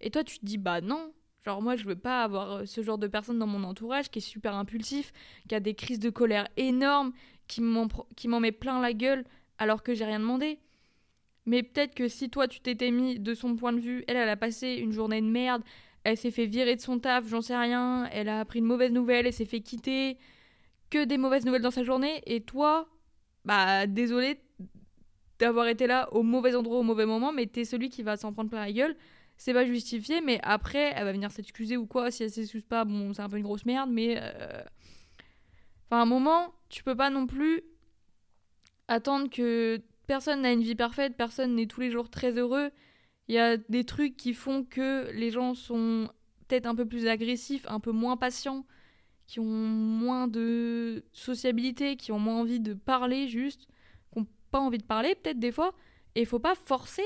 Et 0.00 0.10
toi 0.10 0.24
tu 0.24 0.38
te 0.38 0.44
dis 0.44 0.58
bah 0.58 0.80
non, 0.80 1.12
genre 1.44 1.62
moi 1.62 1.76
je 1.76 1.84
veux 1.84 1.96
pas 1.96 2.22
avoir 2.22 2.52
euh, 2.52 2.64
ce 2.66 2.82
genre 2.82 2.98
de 2.98 3.06
personne 3.06 3.38
dans 3.38 3.46
mon 3.46 3.64
entourage 3.64 4.10
qui 4.10 4.18
est 4.18 4.22
super 4.22 4.54
impulsif, 4.54 5.12
qui 5.48 5.54
a 5.54 5.60
des 5.60 5.74
crises 5.74 6.00
de 6.00 6.10
colère 6.10 6.48
énormes, 6.56 7.12
qui 7.46 7.60
m'en 7.60 8.40
met 8.40 8.52
plein 8.52 8.80
la 8.80 8.92
gueule 8.92 9.24
alors 9.58 9.82
que 9.82 9.94
j'ai 9.94 10.04
rien 10.04 10.20
demandé. 10.20 10.58
Mais 11.46 11.62
peut-être 11.62 11.94
que 11.94 12.08
si 12.08 12.28
toi 12.28 12.46
tu 12.46 12.60
t'étais 12.60 12.90
mis 12.90 13.18
de 13.18 13.34
son 13.34 13.56
point 13.56 13.72
de 13.72 13.80
vue, 13.80 14.04
elle, 14.06 14.16
elle 14.16 14.28
a 14.28 14.36
passé 14.36 14.74
une 14.74 14.92
journée 14.92 15.22
de 15.22 15.26
merde, 15.26 15.62
elle 16.04 16.16
s'est 16.16 16.30
fait 16.30 16.46
virer 16.46 16.76
de 16.76 16.80
son 16.80 16.98
taf, 16.98 17.26
j'en 17.26 17.40
sais 17.40 17.56
rien, 17.56 18.04
elle 18.12 18.28
a 18.28 18.40
appris 18.40 18.58
une 18.58 18.66
mauvaise 18.66 18.92
nouvelle, 18.92 19.26
elle 19.26 19.32
s'est 19.32 19.46
fait 19.46 19.60
quitter, 19.60 20.18
que 20.90 21.04
des 21.04 21.16
mauvaises 21.16 21.44
nouvelles 21.44 21.62
dans 21.62 21.70
sa 21.70 21.82
journée, 21.82 22.22
et 22.26 22.42
toi, 22.42 22.86
bah 23.48 23.86
désolé 23.86 24.38
d'avoir 25.38 25.68
été 25.68 25.86
là 25.86 26.12
au 26.12 26.22
mauvais 26.22 26.54
endroit 26.54 26.78
au 26.78 26.82
mauvais 26.82 27.06
moment, 27.06 27.32
mais 27.32 27.46
t'es 27.46 27.64
celui 27.64 27.88
qui 27.88 28.02
va 28.02 28.18
s'en 28.18 28.32
prendre 28.34 28.50
plein 28.50 28.60
la 28.60 28.72
gueule. 28.72 28.94
C'est 29.38 29.54
pas 29.54 29.64
justifié, 29.64 30.20
mais 30.20 30.38
après, 30.42 30.92
elle 30.94 31.04
va 31.04 31.12
venir 31.12 31.30
s'excuser 31.30 31.78
ou 31.78 31.86
quoi. 31.86 32.10
Si 32.10 32.22
elle 32.24 32.30
s'excuse 32.30 32.64
pas, 32.66 32.84
bon, 32.84 33.14
c'est 33.14 33.22
un 33.22 33.28
peu 33.28 33.38
une 33.38 33.44
grosse 33.44 33.64
merde, 33.64 33.88
mais. 33.90 34.18
Euh, 34.20 34.62
enfin, 35.86 36.00
à 36.00 36.02
un 36.02 36.04
moment, 36.04 36.52
tu 36.68 36.84
peux 36.84 36.96
pas 36.96 37.08
non 37.08 37.26
plus 37.26 37.62
attendre 38.88 39.30
que 39.30 39.80
personne 40.06 40.42
n'a 40.42 40.52
une 40.52 40.62
vie 40.62 40.74
parfaite, 40.74 41.16
personne 41.16 41.54
n'est 41.54 41.66
tous 41.66 41.80
les 41.80 41.90
jours 41.90 42.10
très 42.10 42.32
heureux. 42.32 42.70
Il 43.28 43.34
y 43.34 43.38
a 43.38 43.56
des 43.56 43.84
trucs 43.84 44.16
qui 44.16 44.34
font 44.34 44.62
que 44.64 45.10
les 45.12 45.30
gens 45.30 45.54
sont 45.54 46.10
peut-être 46.48 46.66
un 46.66 46.74
peu 46.74 46.84
plus 46.84 47.06
agressifs, 47.06 47.64
un 47.68 47.80
peu 47.80 47.92
moins 47.92 48.18
patients 48.18 48.66
qui 49.28 49.40
ont 49.40 49.44
moins 49.44 50.26
de 50.26 51.04
sociabilité, 51.12 51.96
qui 51.96 52.12
ont 52.12 52.18
moins 52.18 52.40
envie 52.40 52.60
de 52.60 52.72
parler 52.72 53.28
juste, 53.28 53.68
qui 54.10 54.18
n'ont 54.18 54.26
pas 54.50 54.58
envie 54.58 54.78
de 54.78 54.84
parler 54.84 55.14
peut-être 55.14 55.38
des 55.38 55.52
fois, 55.52 55.74
et 56.14 56.20
il 56.20 56.26
faut 56.26 56.38
pas 56.38 56.54
forcer. 56.54 57.04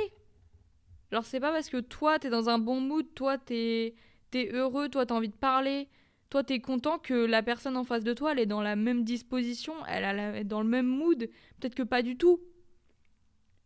Genre 1.11 1.25
c'est 1.25 1.41
pas 1.41 1.51
parce 1.53 1.69
que 1.69 1.81
toi 1.81 2.21
t'es 2.21 2.31
dans 2.31 2.49
un 2.49 2.59
bon 2.59 2.81
mood, 2.81 3.05
toi 3.15 3.39
t'es 3.39 3.97
es 4.35 4.49
heureux, 4.53 4.89
toi 4.89 5.05
t'as 5.05 5.17
envie 5.17 5.31
de 5.31 5.35
parler, 5.35 5.89
toi 6.31 6.45
t'es 6.45 6.61
content 6.61 7.01
que 7.01 7.13
la 7.13 7.43
personne 7.43 7.77
en 7.77 7.83
face 7.83 8.05
de 8.05 8.15
toi 8.15 8.33
elle 8.33 8.39
est 8.39 8.47
dans 8.47 8.63
la 8.63 8.77
même 8.77 9.03
disposition, 9.03 9.75
elle, 9.87 10.37
est 10.37 10.45
dans 10.45 10.63
le 10.63 10.69
même 10.69 10.87
mood, 10.87 11.29
peut-être 11.59 11.75
que 11.75 11.83
pas 11.83 12.03
du 12.03 12.17
tout. 12.17 12.41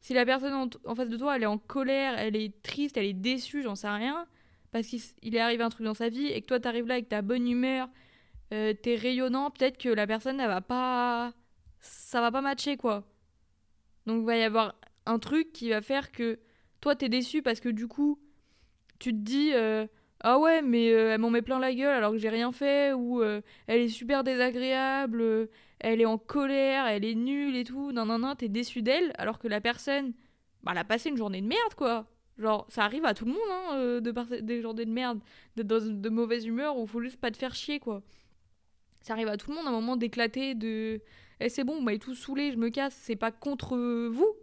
Si 0.01 0.15
la 0.15 0.25
personne 0.25 0.71
en, 0.87 0.95
face 0.95 1.11
de 1.11 1.17
toi 1.19 1.37
elle 1.37 1.43
est 1.43 1.47
en 1.47 1.59
colère, 1.59 2.19
elle 2.19 2.37
est 2.37 2.63
triste, 2.63 2.97
elle 2.97 3.05
est 3.05 3.13
déçue, 3.13 3.63
j'en 3.63 3.75
sais 3.75 3.91
rien, 3.91 4.27
parce 4.73 4.87
qu'il 4.87 5.37
est 5.37 5.41
arrivé 5.41 5.63
un 5.63 5.69
truc 5.69 5.85
dans 5.85 5.95
sa 5.95 6.09
vie 6.09 6.27
et 6.27 6.41
que 6.41 6.47
toi 6.47 6.59
t'arrives 6.59 6.87
là 6.87 6.95
avec 6.95 7.11
ta 7.11 7.21
bonne 7.21 7.47
humeur, 7.47 7.91
euh, 8.53 8.75
t'es 8.75 8.95
rayonnant, 8.95 9.51
peut-être 9.51 9.79
que 9.79 9.89
la 9.89 10.07
personne, 10.07 10.41
elle 10.41 10.49
va 10.49 10.61
pas. 10.61 11.33
Ça 11.81 12.21
va 12.21 12.31
pas 12.31 12.41
matcher, 12.41 12.77
quoi. 12.77 13.05
Donc, 14.07 14.21
il 14.21 14.27
va 14.27 14.37
y 14.37 14.43
avoir 14.43 14.75
un 15.07 15.19
truc 15.19 15.53
qui 15.53 15.71
va 15.71 15.81
faire 15.83 16.13
que 16.13 16.39
toi, 16.81 16.95
t'es 16.97 17.09
déçu 17.09 17.43
parce 17.43 17.61
que 17.61 17.69
du 17.69 17.89
coup, 17.89 18.21
tu 18.99 19.13
te 19.13 19.19
dis. 19.19 19.53
Euh, 19.55 19.87
ah 20.21 20.39
ouais, 20.39 20.63
mais 20.63 20.93
euh, 20.93 21.13
elle 21.13 21.21
m'en 21.21 21.31
met 21.31 21.43
plein 21.43 21.59
la 21.59 21.75
gueule 21.75 21.95
alors 21.95 22.13
que 22.13 22.19
j'ai 22.19 22.31
rien 22.31 22.51
fait, 22.53 22.93
ou 22.95 23.23
elle 23.23 23.43
est 23.69 23.89
super 23.89 24.25
désagréable, 24.25 25.49
elle 25.79 26.01
est 26.01 26.07
en 26.07 26.19
colère, 26.19 26.87
elle 26.87 27.05
est 27.05 27.15
nulle 27.15 27.55
et 27.57 27.65
tout. 27.65 27.93
Non, 27.93 28.07
non, 28.07 28.19
non, 28.19 28.35
t'es 28.35 28.49
déçu 28.49 28.83
d'elle 28.83 29.13
alors 29.19 29.39
que 29.39 29.49
la 29.49 29.61
personne, 29.61 30.15
bah, 30.63 30.73
elle 30.73 30.79
a 30.79 30.85
passé 30.85 31.11
une 31.11 31.17
journée 31.17 31.43
de 31.43 31.47
merde, 31.47 31.75
quoi. 31.77 32.07
Genre, 32.39 32.67
ça 32.71 32.85
arrive 32.85 33.05
à 33.05 33.15
tout 33.15 33.25
le 33.27 33.33
monde, 33.33 33.41
hein, 33.51 34.01
de 34.01 34.11
passer 34.11 34.43
des 34.43 34.63
journées 34.63 34.87
de 34.87 34.91
merde, 34.91 35.21
d'être 35.57 35.67
dans 35.67 35.81
de 35.81 36.09
mauvaise 36.09 36.47
humeur, 36.47 36.79
où 36.79 36.87
faut 36.87 37.01
juste 37.03 37.21
pas 37.21 37.31
te 37.31 37.37
faire 37.37 37.55
chier, 37.55 37.79
quoi. 37.79 38.03
Ça 39.07 39.13
arrive 39.13 39.29
à 39.29 39.37
tout 39.37 39.51
le 39.51 39.57
monde 39.57 39.67
à 39.67 39.69
un 39.69 39.73
moment 39.73 39.97
d'éclater, 39.97 40.57
de. 40.57 41.01
Eh, 41.39 41.49
c'est 41.49 41.63
bon, 41.63 41.77
vous 41.77 41.81
m'avez 41.81 42.01
tout 42.01 42.17
saoulé, 42.17 42.51
je 42.51 42.57
me 42.57 42.71
casse. 42.71 42.99
C'est 43.03 43.15
pas 43.15 43.31
contre 43.31 43.77
vous. 44.09 44.35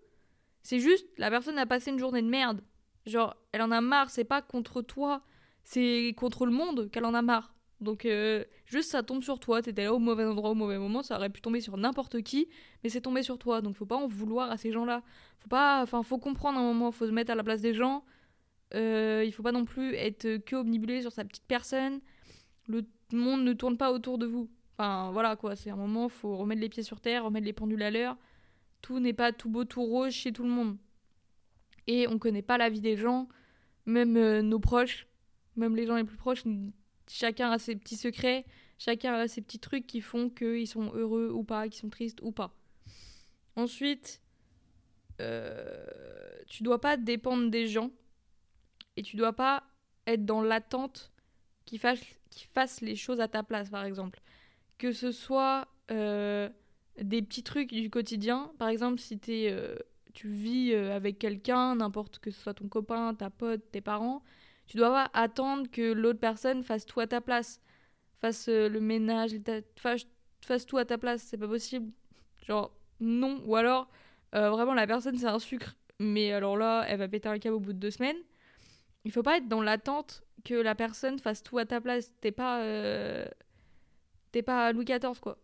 C'est 0.61 0.79
juste, 0.79 1.05
la 1.17 1.29
personne 1.29 1.57
a 1.57 1.65
passé 1.65 1.91
une 1.91 1.99
journée 1.99 2.21
de 2.21 2.29
merde. 2.29 2.61
Genre, 3.05 3.35
elle 3.51 3.61
en 3.61 3.71
a 3.71 3.81
marre, 3.81 4.09
c'est 4.09 4.23
pas 4.23 4.41
contre 4.41 4.81
toi, 4.81 5.21
c'est 5.65 6.15
contre 6.15 6.45
le 6.45 6.53
monde 6.53 6.89
qu'elle 6.91 7.03
en 7.03 7.13
a 7.13 7.21
marre. 7.21 7.53
Donc, 7.81 8.05
euh, 8.05 8.45
juste 8.65 8.89
ça 8.89 9.03
tombe 9.03 9.21
sur 9.21 9.41
toi, 9.41 9.61
t'étais 9.61 9.83
là 9.83 9.93
au 9.93 9.99
mauvais 9.99 10.23
endroit 10.23 10.51
au 10.51 10.55
mauvais 10.55 10.77
moment, 10.77 11.03
ça 11.03 11.17
aurait 11.17 11.29
pu 11.29 11.41
tomber 11.41 11.59
sur 11.59 11.75
n'importe 11.75 12.21
qui, 12.21 12.47
mais 12.85 12.89
c'est 12.89 13.01
tombé 13.01 13.21
sur 13.21 13.37
toi. 13.37 13.59
Donc, 13.59 13.75
faut 13.75 13.85
pas 13.85 13.97
en 13.97 14.07
vouloir 14.07 14.49
à 14.49 14.55
ces 14.55 14.71
gens-là. 14.71 15.03
Faut 15.39 15.49
pas. 15.49 15.83
Enfin, 15.83 16.03
faut 16.03 16.19
comprendre 16.19 16.57
un 16.57 16.63
moment, 16.63 16.93
faut 16.93 17.05
se 17.05 17.11
mettre 17.11 17.33
à 17.33 17.35
la 17.35 17.43
place 17.43 17.59
des 17.59 17.73
gens. 17.73 18.05
Euh, 18.75 19.23
il 19.25 19.33
faut 19.33 19.43
pas 19.43 19.51
non 19.51 19.65
plus 19.65 19.93
être 19.95 20.37
que 20.37 20.55
omnibulé 20.55 21.01
sur 21.01 21.11
sa 21.11 21.25
petite 21.25 21.47
personne. 21.49 21.99
Le 22.67 22.85
monde 23.19 23.43
ne 23.43 23.53
tourne 23.53 23.77
pas 23.77 23.91
autour 23.91 24.17
de 24.17 24.25
vous. 24.25 24.49
Enfin, 24.77 25.11
voilà 25.11 25.35
quoi, 25.35 25.55
c'est 25.55 25.69
un 25.69 25.75
moment, 25.75 26.09
faut 26.09 26.35
remettre 26.37 26.61
les 26.61 26.69
pieds 26.69 26.83
sur 26.83 26.99
terre, 26.99 27.25
remettre 27.25 27.45
les 27.45 27.53
pendules 27.53 27.83
à 27.83 27.91
l'heure. 27.91 28.17
Tout 28.81 28.99
n'est 28.99 29.13
pas 29.13 29.31
tout 29.31 29.49
beau, 29.49 29.65
tout 29.65 29.83
rose 29.83 30.13
chez 30.13 30.31
tout 30.33 30.43
le 30.43 30.49
monde. 30.49 30.77
Et 31.87 32.07
on 32.07 32.17
connaît 32.17 32.41
pas 32.41 32.57
la 32.57 32.69
vie 32.69 32.81
des 32.81 32.97
gens, 32.97 33.27
même 33.85 34.17
euh, 34.17 34.41
nos 34.41 34.59
proches, 34.59 35.07
même 35.55 35.75
les 35.75 35.85
gens 35.85 35.95
les 35.95 36.03
plus 36.03 36.17
proches, 36.17 36.43
chacun 37.07 37.51
a 37.51 37.59
ses 37.59 37.75
petits 37.75 37.97
secrets, 37.97 38.45
chacun 38.77 39.13
a 39.13 39.27
ses 39.27 39.41
petits 39.41 39.59
trucs 39.59 39.85
qui 39.85 40.01
font 40.01 40.29
qu'ils 40.29 40.67
sont 40.67 40.91
heureux 40.93 41.29
ou 41.29 41.43
pas, 41.43 41.67
qu'ils 41.67 41.79
sont 41.79 41.89
tristes 41.89 42.19
ou 42.21 42.31
pas. 42.31 42.55
Ensuite, 43.55 44.21
euh, 45.21 45.85
tu 46.47 46.63
dois 46.63 46.81
pas 46.81 46.97
dépendre 46.97 47.49
des 47.49 47.67
gens 47.67 47.91
et 48.97 49.03
tu 49.03 49.15
dois 49.15 49.33
pas 49.33 49.63
être 50.07 50.25
dans 50.25 50.41
l'attente 50.41 51.11
qu'ils 51.65 51.79
fassent, 51.79 52.03
les 52.81 52.95
choses 52.95 53.19
à 53.19 53.27
ta 53.27 53.43
place, 53.43 53.69
par 53.69 53.85
exemple. 53.85 54.21
Que 54.77 54.91
ce 54.91 55.11
soit 55.11 55.67
euh, 55.91 56.49
des 57.01 57.21
petits 57.21 57.43
trucs 57.43 57.73
du 57.73 57.89
quotidien, 57.89 58.51
par 58.57 58.69
exemple, 58.69 58.99
si 58.99 59.19
euh, 59.29 59.75
tu 60.13 60.27
vis 60.29 60.73
avec 60.75 61.19
quelqu'un, 61.19 61.75
n'importe 61.75 62.19
que 62.19 62.31
ce 62.31 62.41
soit 62.41 62.53
ton 62.53 62.67
copain, 62.67 63.13
ta 63.13 63.29
pote, 63.29 63.61
tes 63.71 63.81
parents, 63.81 64.23
tu 64.67 64.77
dois 64.77 64.89
pas 64.89 65.11
attendre 65.13 65.69
que 65.69 65.93
l'autre 65.93 66.19
personne 66.19 66.63
fasse 66.63 66.85
tout 66.85 66.99
à 66.99 67.07
ta 67.07 67.21
place, 67.21 67.61
fasse 68.21 68.47
euh, 68.47 68.69
le 68.69 68.79
ménage, 68.79 69.31
fasse, 69.75 70.65
tout 70.65 70.77
à 70.77 70.85
ta 70.85 70.97
place. 70.97 71.23
C'est 71.23 71.37
pas 71.37 71.47
possible. 71.47 71.91
Genre, 72.45 72.71
non. 72.99 73.41
Ou 73.45 73.55
alors, 73.55 73.89
euh, 74.35 74.49
vraiment, 74.49 74.73
la 74.73 74.87
personne, 74.87 75.17
c'est 75.17 75.27
un 75.27 75.39
sucre. 75.39 75.75
Mais 75.99 76.31
alors 76.31 76.57
là, 76.57 76.85
elle 76.87 76.99
va 76.99 77.07
péter 77.07 77.29
un 77.29 77.39
câble 77.39 77.55
au 77.55 77.59
bout 77.59 77.73
de 77.73 77.79
deux 77.79 77.91
semaines. 77.91 78.17
Il 79.05 79.11
faut 79.11 79.23
pas 79.23 79.37
être 79.37 79.47
dans 79.47 79.61
l'attente 79.61 80.23
que 80.43 80.53
la 80.53 80.75
personne 80.75 81.19
fasse 81.19 81.43
tout 81.43 81.57
à 81.57 81.65
ta 81.65 81.81
place. 81.81 82.13
T'es 82.21 82.31
pas. 82.31 82.61
Euh, 82.61 83.25
t'es 84.31 84.41
pas 84.41 84.71
Louis 84.71 84.85
XIV, 84.85 85.19
quoi. 85.21 85.37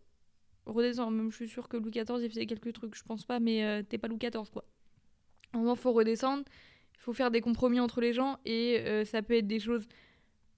Redescends. 0.65 1.11
Même, 1.11 1.31
je 1.31 1.35
suis 1.35 1.49
sûre 1.49 1.67
que 1.67 1.77
Louis 1.77 1.91
XIV, 1.91 2.21
il 2.21 2.29
faisait 2.29 2.45
quelques 2.45 2.73
trucs. 2.73 2.95
Je 2.95 3.03
pense 3.03 3.25
pas, 3.25 3.39
mais 3.39 3.83
t'es 3.83 3.97
pas 3.97 4.07
Louis 4.07 4.19
XIV, 4.19 4.49
quoi. 4.51 4.65
À 5.53 5.57
un 5.57 5.59
moment, 5.61 5.75
faut 5.75 5.91
redescendre 5.91 6.43
il 6.99 7.03
faut 7.03 7.13
faire 7.13 7.31
des 7.31 7.39
compromis 7.39 7.79
entre 7.79 8.01
les 8.01 8.11
gens 8.11 8.39
et 8.45 8.79
euh, 8.79 9.05
ça 9.05 9.21
peut 9.21 9.35
être 9.35 9.47
des 9.47 9.59
choses 9.59 9.87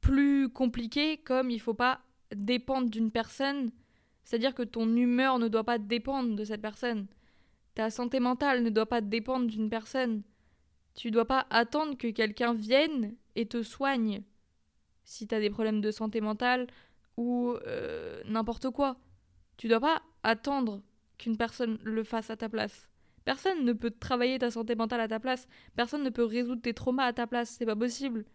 plus 0.02 0.50
compliquées 0.50 1.18
comme 1.18 1.52
il 1.52 1.60
faut 1.60 1.76
pas 1.76 2.02
dépendre 2.36 2.90
d'une 2.90 3.12
personne, 3.12 3.70
c'est-à-dire 4.24 4.56
que 4.56 4.64
ton 4.64 4.96
humeur 4.96 5.38
ne 5.38 5.48
doit 5.48 5.64
pas 5.64 5.78
dépendre 5.78 6.36
de 6.36 6.44
cette 6.44 6.62
personne. 6.62 7.06
Ta 7.76 7.92
santé 7.92 8.20
mentale 8.20 8.64
ne 8.64 8.72
doit 8.72 8.88
pas 8.88 9.02
dépendre 9.02 9.46
d'une 9.46 9.70
personne. 9.70 10.24
Tu 10.96 11.12
dois 11.12 11.26
pas 11.26 11.48
attendre 11.50 11.98
que 11.98 12.08
quelqu'un 12.08 12.54
vienne 12.54 13.16
et 13.36 13.46
te 13.46 13.64
soigne 13.64 14.24
si 15.04 15.28
tu 15.28 15.36
as 15.36 15.40
des 15.40 15.50
problèmes 15.50 15.82
de 15.82 15.92
santé 15.92 16.22
mentale 16.22 16.68
ou 17.18 17.56
euh, 17.66 18.22
n'importe 18.26 18.70
quoi. 18.70 18.98
Tu 19.58 19.68
dois 19.68 19.80
pas 19.80 20.02
attendre 20.24 20.82
qu'une 21.18 21.38
personne 21.38 21.78
le 21.84 22.04
fasse 22.04 22.30
à 22.30 22.38
ta 22.38 22.50
place. 22.50 22.90
Personne 23.26 23.64
ne 23.64 23.74
peut 23.74 23.92
travailler 23.92 24.40
ta 24.40 24.50
santé 24.50 24.76
mentale 24.76 25.02
à 25.02 25.08
ta 25.08 25.20
place. 25.20 25.48
Personne 25.76 26.04
ne 26.04 26.10
peut 26.10 26.24
résoudre 26.24 26.62
tes 26.62 26.74
traumas 26.74 27.06
à 27.06 27.14
ta 27.14 27.28
place. 27.28 27.56
C'est 27.58 27.66
pas 27.66 27.76
possible. 27.76 28.26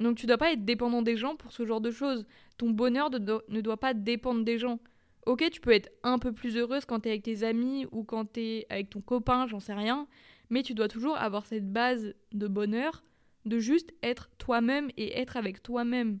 Donc 0.00 0.16
tu 0.16 0.26
dois 0.26 0.38
pas 0.38 0.52
être 0.52 0.64
dépendant 0.64 1.02
des 1.02 1.16
gens 1.16 1.36
pour 1.36 1.52
ce 1.52 1.66
genre 1.66 1.80
de 1.80 1.90
choses. 1.90 2.26
Ton 2.56 2.70
bonheur 2.70 3.10
ne 3.10 3.60
doit 3.60 3.76
pas 3.76 3.94
dépendre 3.94 4.44
des 4.44 4.58
gens. 4.58 4.78
Ok, 5.26 5.44
tu 5.50 5.60
peux 5.60 5.72
être 5.72 5.90
un 6.04 6.18
peu 6.18 6.32
plus 6.32 6.56
heureuse 6.56 6.84
quand 6.84 7.00
t'es 7.00 7.10
avec 7.10 7.24
tes 7.24 7.42
amis 7.42 7.86
ou 7.92 8.04
quand 8.04 8.24
t'es 8.24 8.66
avec 8.70 8.90
ton 8.90 9.00
copain, 9.00 9.46
j'en 9.46 9.60
sais 9.60 9.74
rien. 9.74 10.06
Mais 10.50 10.62
tu 10.62 10.74
dois 10.74 10.88
toujours 10.88 11.16
avoir 11.16 11.46
cette 11.46 11.70
base 11.72 12.14
de 12.32 12.46
bonheur, 12.46 13.04
de 13.44 13.58
juste 13.58 13.92
être 14.02 14.30
toi-même 14.38 14.90
et 14.96 15.18
être 15.18 15.36
avec 15.36 15.62
toi-même. 15.62 16.18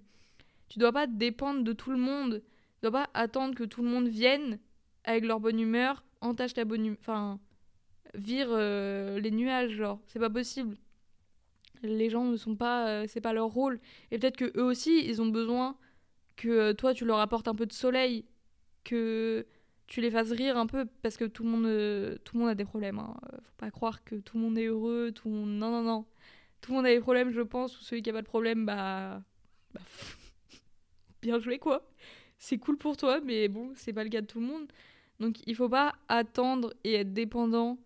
Tu 0.68 0.78
dois 0.78 0.92
pas 0.92 1.06
dépendre 1.06 1.62
de 1.64 1.72
tout 1.72 1.90
le 1.90 1.98
monde. 1.98 2.42
Tu 2.74 2.80
dois 2.82 2.92
pas 2.92 3.10
attendre 3.14 3.54
que 3.54 3.64
tout 3.64 3.82
le 3.82 3.88
monde 3.88 4.08
vienne 4.08 4.58
avec 5.04 5.24
leur 5.24 5.40
bonne 5.40 5.58
humeur, 5.58 6.04
entache 6.20 6.54
ta 6.54 6.64
bonne 6.64 6.84
humeur. 6.84 6.98
Enfin, 7.00 7.40
vire 8.14 8.48
euh, 8.50 9.18
les 9.20 9.30
nuages, 9.30 9.72
genre, 9.72 10.00
c'est 10.06 10.18
pas 10.18 10.30
possible. 10.30 10.76
Les 11.82 12.10
gens 12.10 12.24
ne 12.24 12.36
sont 12.36 12.56
pas, 12.56 12.88
euh, 12.88 13.04
c'est 13.08 13.20
pas 13.20 13.32
leur 13.32 13.48
rôle. 13.48 13.80
Et 14.10 14.18
peut-être 14.18 14.36
que 14.36 14.52
eux 14.58 14.64
aussi, 14.64 15.04
ils 15.06 15.22
ont 15.22 15.28
besoin 15.28 15.76
que 16.36 16.48
euh, 16.48 16.72
toi 16.72 16.94
tu 16.94 17.04
leur 17.04 17.18
apportes 17.18 17.48
un 17.48 17.54
peu 17.54 17.66
de 17.66 17.72
soleil, 17.72 18.24
que 18.84 19.46
tu 19.88 20.00
les 20.02 20.10
fasses 20.10 20.30
rire 20.30 20.56
un 20.56 20.66
peu, 20.66 20.86
parce 21.02 21.16
que 21.16 21.24
tout 21.24 21.42
le 21.42 21.50
monde, 21.50 22.18
tout 22.24 22.36
le 22.36 22.40
monde 22.40 22.50
a 22.50 22.54
des 22.54 22.64
problèmes. 22.64 22.98
Hein. 22.98 23.16
Faut 23.42 23.56
pas 23.56 23.70
croire 23.70 24.04
que 24.04 24.16
tout 24.16 24.36
le 24.36 24.44
monde 24.44 24.58
est 24.58 24.66
heureux, 24.66 25.12
tout 25.12 25.28
le 25.28 25.34
monde, 25.34 25.50
non 25.50 25.70
non 25.70 25.82
non, 25.82 26.06
tout 26.60 26.72
le 26.72 26.76
monde 26.76 26.86
a 26.86 26.90
des 26.90 27.00
problèmes, 27.00 27.30
je 27.30 27.40
pense. 27.40 27.78
Ou 27.80 27.82
celui 27.82 28.02
qui 28.02 28.10
a 28.10 28.12
pas 28.12 28.22
de 28.22 28.26
problème, 28.26 28.66
bah, 28.66 29.22
bah 29.74 29.80
bien 31.22 31.38
joué 31.38 31.58
quoi. 31.58 31.90
C'est 32.38 32.58
cool 32.58 32.76
pour 32.76 32.96
toi, 32.96 33.20
mais 33.20 33.48
bon, 33.48 33.72
c'est 33.74 33.92
pas 33.92 34.04
le 34.04 34.10
cas 34.10 34.20
de 34.20 34.26
tout 34.26 34.40
le 34.40 34.46
monde. 34.46 34.70
Donc 35.20 35.36
il 35.46 35.56
faut 35.56 35.68
pas 35.68 35.96
attendre 36.08 36.74
et 36.84 36.94
être 36.94 37.12
dépendant 37.12 37.78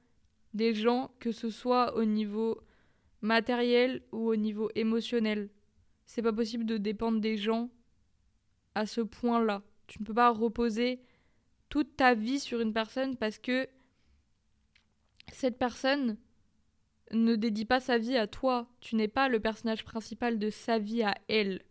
des 0.54 0.74
gens, 0.74 1.12
que 1.20 1.32
ce 1.32 1.50
soit 1.50 1.96
au 1.96 2.04
niveau 2.04 2.60
matériel 3.22 4.02
ou 4.12 4.28
au 4.28 4.36
niveau 4.36 4.70
émotionnel. 4.74 5.48
C'est 6.04 6.20
pas 6.22 6.32
possible 6.32 6.66
de 6.66 6.76
dépendre 6.76 7.20
des 7.20 7.36
gens 7.36 7.70
à 8.74 8.86
ce 8.86 9.00
point-là. 9.00 9.62
Tu 9.86 10.00
ne 10.00 10.04
peux 10.04 10.14
pas 10.14 10.30
reposer 10.30 11.00
toute 11.72 11.96
ta 11.96 12.12
vie 12.12 12.38
sur 12.38 12.60
une 12.60 12.74
personne 12.74 13.16
parce 13.16 13.38
que 13.38 13.66
cette 15.32 15.58
personne 15.58 16.18
ne 17.12 17.34
dédie 17.34 17.64
pas 17.64 17.80
sa 17.80 17.96
vie 17.96 18.18
à 18.18 18.26
toi. 18.26 18.68
Tu 18.80 18.94
n'es 18.94 19.08
pas 19.08 19.30
le 19.30 19.40
personnage 19.40 19.82
principal 19.82 20.38
de 20.38 20.50
sa 20.50 20.78
vie 20.78 21.02
à 21.02 21.14
elle. 21.28 21.62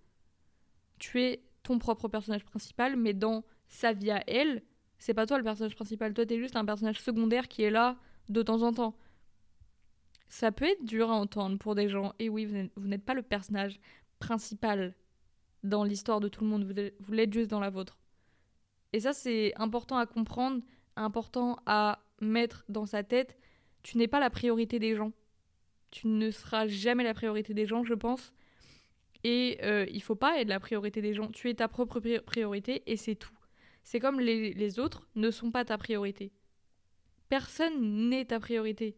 Tu 0.98 1.22
es 1.22 1.44
ton 1.62 1.78
propre 1.78 2.08
personnage 2.08 2.44
principal, 2.44 2.96
mais 2.96 3.14
dans 3.14 3.44
sa 3.68 3.94
vie 3.94 4.10
à 4.10 4.24
elle, 4.26 4.64
c'est 4.98 5.14
pas 5.14 5.28
toi 5.28 5.38
le 5.38 5.44
personnage 5.44 5.76
principal. 5.76 6.16
Toi, 6.16 6.26
t'es 6.26 6.40
juste 6.40 6.56
un 6.56 6.66
personnage 6.66 7.00
secondaire 7.00 7.48
qui 7.48 7.62
est 7.62 7.70
là 7.70 7.96
de 8.28 8.42
temps 8.42 8.64
en 8.64 8.74
temps. 8.74 8.98
Ça 10.30 10.52
peut 10.52 10.66
être 10.66 10.84
dur 10.84 11.12
à 11.12 11.14
entendre 11.14 11.60
pour 11.60 11.76
des 11.76 11.90
gens. 11.90 12.14
Et 12.18 12.28
oui, 12.28 12.48
vous 12.76 12.88
n'êtes 12.88 13.06
pas 13.06 13.14
le 13.14 13.22
personnage 13.22 13.80
principal 14.18 14.96
dans 15.62 15.84
l'histoire 15.84 16.22
de 16.22 16.28
tout 16.28 16.44
le 16.44 16.50
monde. 16.50 16.92
Vous 17.00 17.14
l'êtes 17.14 17.32
juste 17.32 17.52
dans 17.52 17.60
la 17.60 17.70
vôtre. 17.70 18.01
Et 18.94 19.00
ça, 19.00 19.14
c'est 19.14 19.54
important 19.56 19.98
à 19.98 20.06
comprendre, 20.06 20.62
important 20.96 21.58
à 21.66 22.00
mettre 22.20 22.66
dans 22.70 22.86
sa 22.86 23.04
tête. 23.04 23.38
Tu 23.84 23.98
n'es 23.98 24.08
pas 24.08 24.20
la 24.20 24.30
priorité 24.30 24.80
des 24.80 24.96
gens. 24.96 25.12
Tu 25.92 26.08
ne 26.08 26.32
seras 26.32 26.68
jamais 26.68 27.04
la 27.04 27.14
priorité 27.14 27.54
des 27.54 27.66
gens, 27.66 27.84
je 27.84 27.94
pense. 27.94 28.34
Et 29.24 29.60
euh, 29.64 29.86
il 29.92 30.02
faut 30.02 30.16
pas 30.16 30.40
être 30.40 30.48
la 30.48 30.60
priorité 30.60 31.02
des 31.02 31.14
gens. 31.14 31.28
Tu 31.28 31.50
es 31.50 31.54
ta 31.54 31.68
propre 31.68 32.00
priorité 32.00 32.84
et 32.86 32.98
c'est 32.98 33.16
tout. 33.16 33.34
C'est 33.84 34.00
comme 34.00 34.20
les 34.20 34.80
autres 34.80 35.08
ne 35.16 35.32
sont 35.32 35.52
pas 35.52 35.66
ta 35.66 35.78
priorité. 35.78 36.32
Personne 37.32 38.10
n'est 38.10 38.26
ta 38.26 38.42
priorité. 38.42 38.98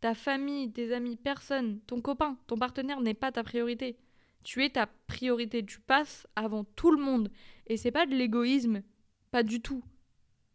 Ta 0.00 0.14
famille, 0.14 0.72
tes 0.72 0.92
amis, 0.92 1.14
personne. 1.14 1.78
Ton 1.86 2.00
copain, 2.00 2.36
ton 2.48 2.56
partenaire 2.56 3.00
n'est 3.00 3.14
pas 3.14 3.30
ta 3.30 3.44
priorité. 3.44 3.96
Tu 4.42 4.64
es 4.64 4.70
ta 4.70 4.88
priorité. 5.06 5.64
Tu 5.64 5.78
passes 5.78 6.26
avant 6.34 6.64
tout 6.64 6.90
le 6.90 7.00
monde. 7.00 7.30
Et 7.68 7.76
c'est 7.76 7.92
pas 7.92 8.06
de 8.06 8.14
l'égoïsme. 8.16 8.82
Pas 9.30 9.42
du 9.42 9.60
tout. 9.60 9.82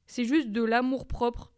C'est 0.07 0.25
juste 0.25 0.49
de 0.49 0.63
l'amour 0.63 1.07
propre 1.07 1.53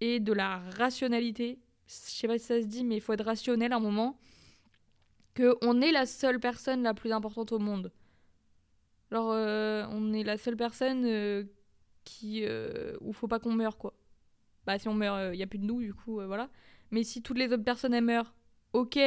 et 0.00 0.20
de 0.20 0.32
la 0.32 0.58
rationalité. 0.76 1.58
Je 1.86 1.92
sais 1.92 2.26
pas 2.26 2.38
si 2.38 2.44
ça 2.44 2.60
se 2.60 2.66
dit, 2.66 2.84
mais 2.84 2.96
il 2.96 3.00
faut 3.00 3.12
être 3.12 3.24
rationnel 3.24 3.72
à 3.72 3.76
un 3.76 3.80
moment. 3.80 4.18
Que 5.34 5.56
on 5.62 5.80
est 5.80 5.92
la 5.92 6.06
seule 6.06 6.40
personne 6.40 6.82
la 6.82 6.94
plus 6.94 7.12
importante 7.12 7.52
au 7.52 7.58
monde. 7.58 7.92
Alors, 9.10 9.30
euh, 9.32 9.86
on 9.90 10.12
est 10.12 10.24
la 10.24 10.36
seule 10.36 10.56
personne 10.56 11.04
euh, 11.04 11.44
qui, 12.04 12.44
euh, 12.44 12.96
où 13.00 13.12
faut 13.12 13.28
pas 13.28 13.38
qu'on 13.38 13.52
meure, 13.52 13.78
quoi 13.78 13.94
bah 14.66 14.78
si 14.78 14.88
on 14.88 14.94
meurt, 14.94 15.16
il 15.18 15.22
euh, 15.22 15.36
n'y 15.36 15.42
a 15.42 15.46
plus 15.46 15.58
de 15.58 15.64
nous, 15.64 15.80
du 15.80 15.94
coup, 15.94 16.20
voilà. 16.26 16.50
Mais 16.90 17.04
si 17.04 17.22
toutes 17.22 17.38
les 17.38 17.52
autres 17.52 17.64
personnes 17.64 17.94
elles 17.94 18.04
meurent, 18.04 18.34
ok, 18.72 18.98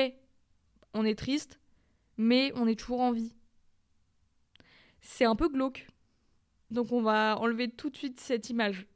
on 0.93 1.05
est 1.05 1.17
triste, 1.17 1.59
mais 2.17 2.51
on 2.55 2.65
est 2.65 2.79
toujours 2.79 3.01
en 3.01 3.11
vie. 3.11 3.35
C'est 5.01 5.25
un 5.25 5.35
peu 5.35 5.49
glauque. 5.49 5.87
Donc 6.71 6.91
on 6.91 7.01
va 7.01 7.37
enlever 7.39 7.69
tout 7.69 7.89
de 7.89 7.97
suite 7.97 8.19
cette 8.19 8.49
image. 8.49 8.87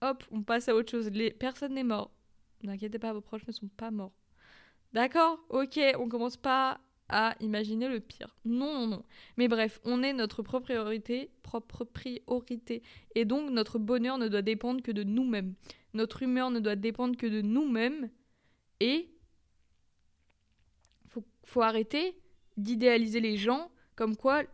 Hop, 0.00 0.24
on 0.30 0.42
passe 0.42 0.68
à 0.68 0.74
autre 0.74 0.90
chose. 0.90 1.10
Les... 1.10 1.30
Personne 1.30 1.74
n'est 1.74 1.84
mort. 1.84 2.10
N'inquiétez 2.62 2.98
pas, 2.98 3.12
vos 3.12 3.20
proches 3.20 3.46
ne 3.46 3.52
sont 3.52 3.68
pas 3.68 3.90
morts. 3.90 4.12
D'accord? 4.92 5.44
Ok, 5.48 5.80
on 5.98 6.08
commence 6.08 6.36
pas 6.36 6.80
à 7.08 7.34
imaginer 7.40 7.88
le 7.88 8.00
pire. 8.00 8.36
Non, 8.44 8.80
non, 8.80 8.86
non. 8.86 9.04
Mais 9.36 9.48
bref, 9.48 9.80
on 9.84 10.02
est 10.02 10.12
notre 10.12 10.42
propre 10.42 10.64
priorité, 10.64 11.30
propre 11.42 11.84
priorité. 11.84 12.82
Et 13.14 13.24
donc, 13.24 13.50
notre 13.50 13.78
bonheur 13.78 14.18
ne 14.18 14.28
doit 14.28 14.42
dépendre 14.42 14.82
que 14.82 14.92
de 14.92 15.02
nous-mêmes. 15.02 15.54
Notre 15.94 16.22
humeur 16.22 16.50
ne 16.50 16.60
doit 16.60 16.76
dépendre 16.76 17.16
que 17.16 17.26
de 17.26 17.42
nous-mêmes. 17.42 18.10
Et 18.80 19.08
faut, 21.08 21.24
faut 21.44 21.62
arrêter 21.62 22.16
d'idéaliser 22.56 23.20
les 23.20 23.36
gens 23.36 23.70
comme 23.94 24.16
quoi 24.16 24.44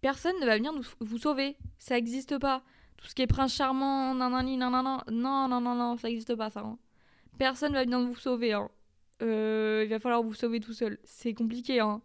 personne 0.00 0.38
ne 0.40 0.46
va 0.46 0.56
venir 0.56 0.72
vous 1.00 1.18
sauver. 1.18 1.56
Ça 1.78 1.94
n'existe 1.94 2.38
pas. 2.38 2.62
Tout 2.96 3.06
ce 3.06 3.14
qui 3.14 3.22
est 3.22 3.26
prince 3.26 3.54
charmant, 3.54 4.14
nanani, 4.14 4.56
nanana, 4.56 5.04
non, 5.10 5.48
non, 5.48 5.60
non, 5.60 5.74
non, 5.74 5.96
ça 5.96 6.08
n'existe 6.08 6.34
pas, 6.34 6.50
ça. 6.50 6.60
Hein. 6.60 6.78
Personne 7.38 7.72
va 7.72 7.84
venir 7.84 8.00
vous 8.00 8.16
sauver. 8.16 8.52
Hein. 8.52 8.70
Euh, 9.22 9.82
il 9.84 9.90
va 9.90 9.98
falloir 9.98 10.22
vous 10.22 10.34
sauver 10.34 10.60
tout 10.60 10.72
seul. 10.72 10.98
C'est 11.04 11.34
compliqué, 11.34 11.80
hein. 11.80 12.02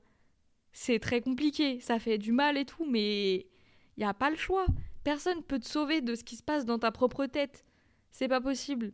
C'est 0.73 0.99
très 0.99 1.21
compliqué. 1.21 1.79
Ça 1.79 1.99
fait 1.99 2.17
du 2.17 2.31
mal 2.31 2.57
et 2.57 2.65
tout, 2.65 2.85
mais 2.85 3.35
il 3.35 3.99
n'y 3.99 4.05
a 4.05 4.13
pas 4.13 4.29
le 4.29 4.35
choix. 4.35 4.65
Personne 5.03 5.41
peut 5.43 5.59
te 5.59 5.67
sauver 5.67 6.01
de 6.01 6.15
ce 6.15 6.23
qui 6.23 6.35
se 6.35 6.43
passe 6.43 6.65
dans 6.65 6.79
ta 6.79 6.91
propre 6.91 7.25
tête. 7.25 7.65
C'est 8.11 8.27
pas 8.27 8.41
possible. 8.41 8.93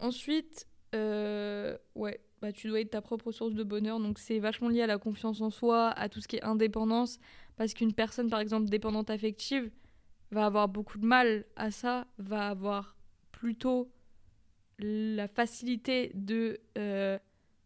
Ensuite, 0.00 0.66
euh, 0.94 1.76
ouais, 1.94 2.20
bah, 2.46 2.52
tu 2.52 2.68
dois 2.68 2.80
être 2.80 2.90
ta 2.90 3.00
propre 3.00 3.32
source 3.32 3.54
de 3.54 3.64
bonheur. 3.64 3.98
Donc 3.98 4.20
c'est 4.20 4.38
vachement 4.38 4.68
lié 4.68 4.82
à 4.82 4.86
la 4.86 4.98
confiance 4.98 5.40
en 5.40 5.50
soi, 5.50 5.88
à 5.88 6.08
tout 6.08 6.20
ce 6.20 6.28
qui 6.28 6.36
est 6.36 6.44
indépendance. 6.44 7.18
Parce 7.56 7.74
qu'une 7.74 7.92
personne, 7.92 8.30
par 8.30 8.38
exemple, 8.38 8.68
dépendante 8.68 9.10
affective, 9.10 9.68
va 10.30 10.46
avoir 10.46 10.68
beaucoup 10.68 10.98
de 10.98 11.06
mal 11.06 11.44
à 11.56 11.72
ça, 11.72 12.06
va 12.18 12.48
avoir 12.48 12.96
plutôt 13.32 13.90
la 14.78 15.26
facilité 15.26 16.12
de 16.14 16.60
euh, 16.78 17.18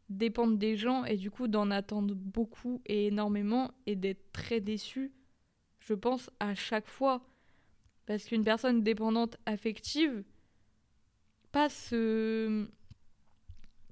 dépendre 0.08 0.56
des 0.56 0.76
gens 0.76 1.04
et 1.04 1.18
du 1.18 1.30
coup 1.30 1.46
d'en 1.46 1.70
attendre 1.70 2.14
beaucoup 2.14 2.80
et 2.86 3.08
énormément 3.08 3.72
et 3.84 3.96
d'être 3.96 4.32
très 4.32 4.60
déçu, 4.60 5.12
je 5.80 5.92
pense, 5.92 6.30
à 6.40 6.54
chaque 6.54 6.88
fois. 6.88 7.20
Parce 8.06 8.24
qu'une 8.24 8.44
personne 8.44 8.82
dépendante 8.82 9.36
affective, 9.44 10.24
pas 11.52 11.68
se. 11.68 12.66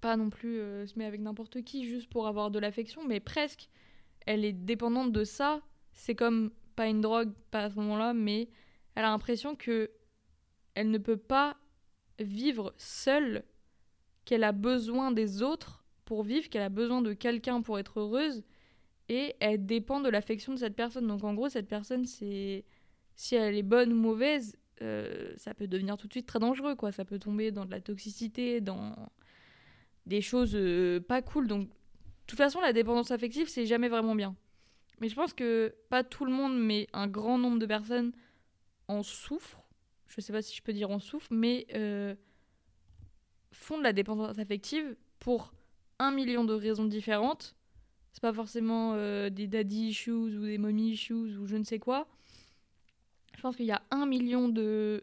Pas 0.01 0.17
non 0.17 0.31
plus 0.31 0.61
euh, 0.61 0.87
se 0.87 0.99
met 0.99 1.05
avec 1.05 1.21
n'importe 1.21 1.63
qui 1.63 1.87
juste 1.87 2.09
pour 2.09 2.27
avoir 2.27 2.51
de 2.51 2.59
l'affection, 2.59 3.05
mais 3.07 3.21
presque. 3.21 3.69
Elle 4.27 4.45
est 4.45 4.53
dépendante 4.53 5.13
de 5.13 5.25
ça. 5.25 5.63
C'est 5.93 6.15
comme, 6.15 6.51
pas 6.77 6.87
une 6.87 7.01
drogue, 7.01 7.33
pas 7.51 7.65
à 7.65 7.71
ce 7.71 7.77
moment-là, 7.77 8.15
mais 8.15 8.49
elle 8.95 9.05
a 9.05 9.09
l'impression 9.09 9.57
que 9.57 9.91
elle 10.75 10.91
ne 10.91 10.99
peut 10.99 11.17
pas 11.17 11.57
vivre 12.21 12.75
seule, 12.77 13.45
qu'elle 14.25 14.45
a 14.45 14.53
besoin 14.53 15.11
des 15.11 15.43
autres 15.43 15.85
pour 16.05 16.23
vivre, 16.23 16.49
qu'elle 16.49 16.63
a 16.63 16.69
besoin 16.69 17.03
de 17.03 17.13
quelqu'un 17.13 17.63
pour 17.63 17.79
être 17.79 18.01
heureuse, 18.01 18.45
et 19.09 19.35
elle 19.41 19.67
dépend 19.67 20.01
de 20.01 20.09
l'affection 20.09 20.53
de 20.53 20.59
cette 20.59 20.77
personne. 20.77 21.07
Donc 21.07 21.25
en 21.25 21.35
gros, 21.35 21.49
cette 21.49 21.69
personne, 21.69 22.05
c'est 22.05 22.65
si 23.17 23.35
elle 23.35 23.57
est 23.57 23.63
bonne 23.63 23.93
ou 23.93 23.97
mauvaise, 23.97 24.57
euh, 24.83 25.33
ça 25.37 25.55
peut 25.55 25.67
devenir 25.67 25.97
tout 25.97 26.07
de 26.07 26.13
suite 26.13 26.27
très 26.27 26.39
dangereux, 26.39 26.77
quoi. 26.77 26.93
Ça 26.93 27.05
peut 27.05 27.19
tomber 27.19 27.51
dans 27.51 27.65
de 27.65 27.71
la 27.71 27.81
toxicité, 27.81 28.61
dans 28.61 28.95
des 30.09 30.21
choses 30.21 30.57
euh, 30.57 30.99
pas 31.01 31.23
cool. 31.23 31.47
Donc, 31.47 31.69
de 31.69 31.75
toute 32.27 32.39
façon, 32.39 32.61
la 32.61 32.73
dépendance 32.73 33.13
affective, 33.13 33.49
c'est 33.49 33.67
jamais 33.67 33.89
vraiment 33.89 34.17
bien. 34.17 34.35
Mais 35.01 35.09
je 35.09 35.15
pense 35.15 35.33
que 35.33 35.73
pas 35.89 36.03
tout 36.03 36.25
le 36.25 36.33
monde, 36.33 36.59
mais 36.59 36.89
un 36.93 37.07
grand 37.07 37.39
nombre 37.39 37.61
de 37.61 37.67
personnes 37.67 38.13
en 38.89 39.05
souffrent 39.05 39.63
je 40.09 40.21
sais 40.21 40.33
pas 40.33 40.43
si 40.43 40.57
je 40.57 40.63
peux 40.63 40.73
dire 40.73 40.91
en 40.91 40.99
souffre, 40.99 41.29
mais 41.31 41.67
euh, 41.75 42.15
font 43.53 43.79
de 43.79 43.83
la 43.83 43.93
dépendance 43.93 44.39
affective 44.39 44.97
pour 45.19 45.53
un 45.99 46.11
million 46.11 46.45
de 46.45 46.55
raisons 46.55 46.85
différentes. 46.85 47.55
C'est 48.13 48.23
pas 48.23 48.33
forcément 48.33 48.95
euh, 48.95 49.31
des 49.31 49.47
daddy 49.47 49.89
issues 49.89 50.11
ou 50.11 50.47
des 50.47 50.59
mommy 50.59 50.93
issues 50.93 51.13
ou 51.13 51.47
je 51.47 51.57
ne 51.57 51.65
sais 51.65 51.79
quoi. 51.79 52.09
Je 53.37 53.43
pense 53.43 53.55
qu'il 53.57 53.67
y 53.67 53.73
a 53.73 53.83
un 53.91 54.07
million 54.07 54.49
de 54.49 55.03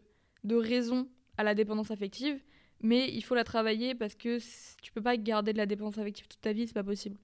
raisons 0.50 1.08
à 1.38 1.44
la 1.44 1.54
dépendance 1.54 1.90
affective, 1.90 2.40
mais 2.80 3.08
il 3.12 3.22
faut 3.22 3.34
la 3.34 3.44
travailler 3.44 3.94
parce 3.94 4.14
que 4.14 4.38
tu 4.82 4.92
peux 4.92 5.02
pas 5.02 5.16
garder 5.16 5.52
de 5.52 5.58
la 5.58 5.66
dépendance 5.66 5.98
affective 5.98 6.28
toute 6.28 6.40
ta 6.40 6.52
vie, 6.52 6.66
c'est 6.66 6.74
pas 6.74 6.84
possible. 6.84 7.16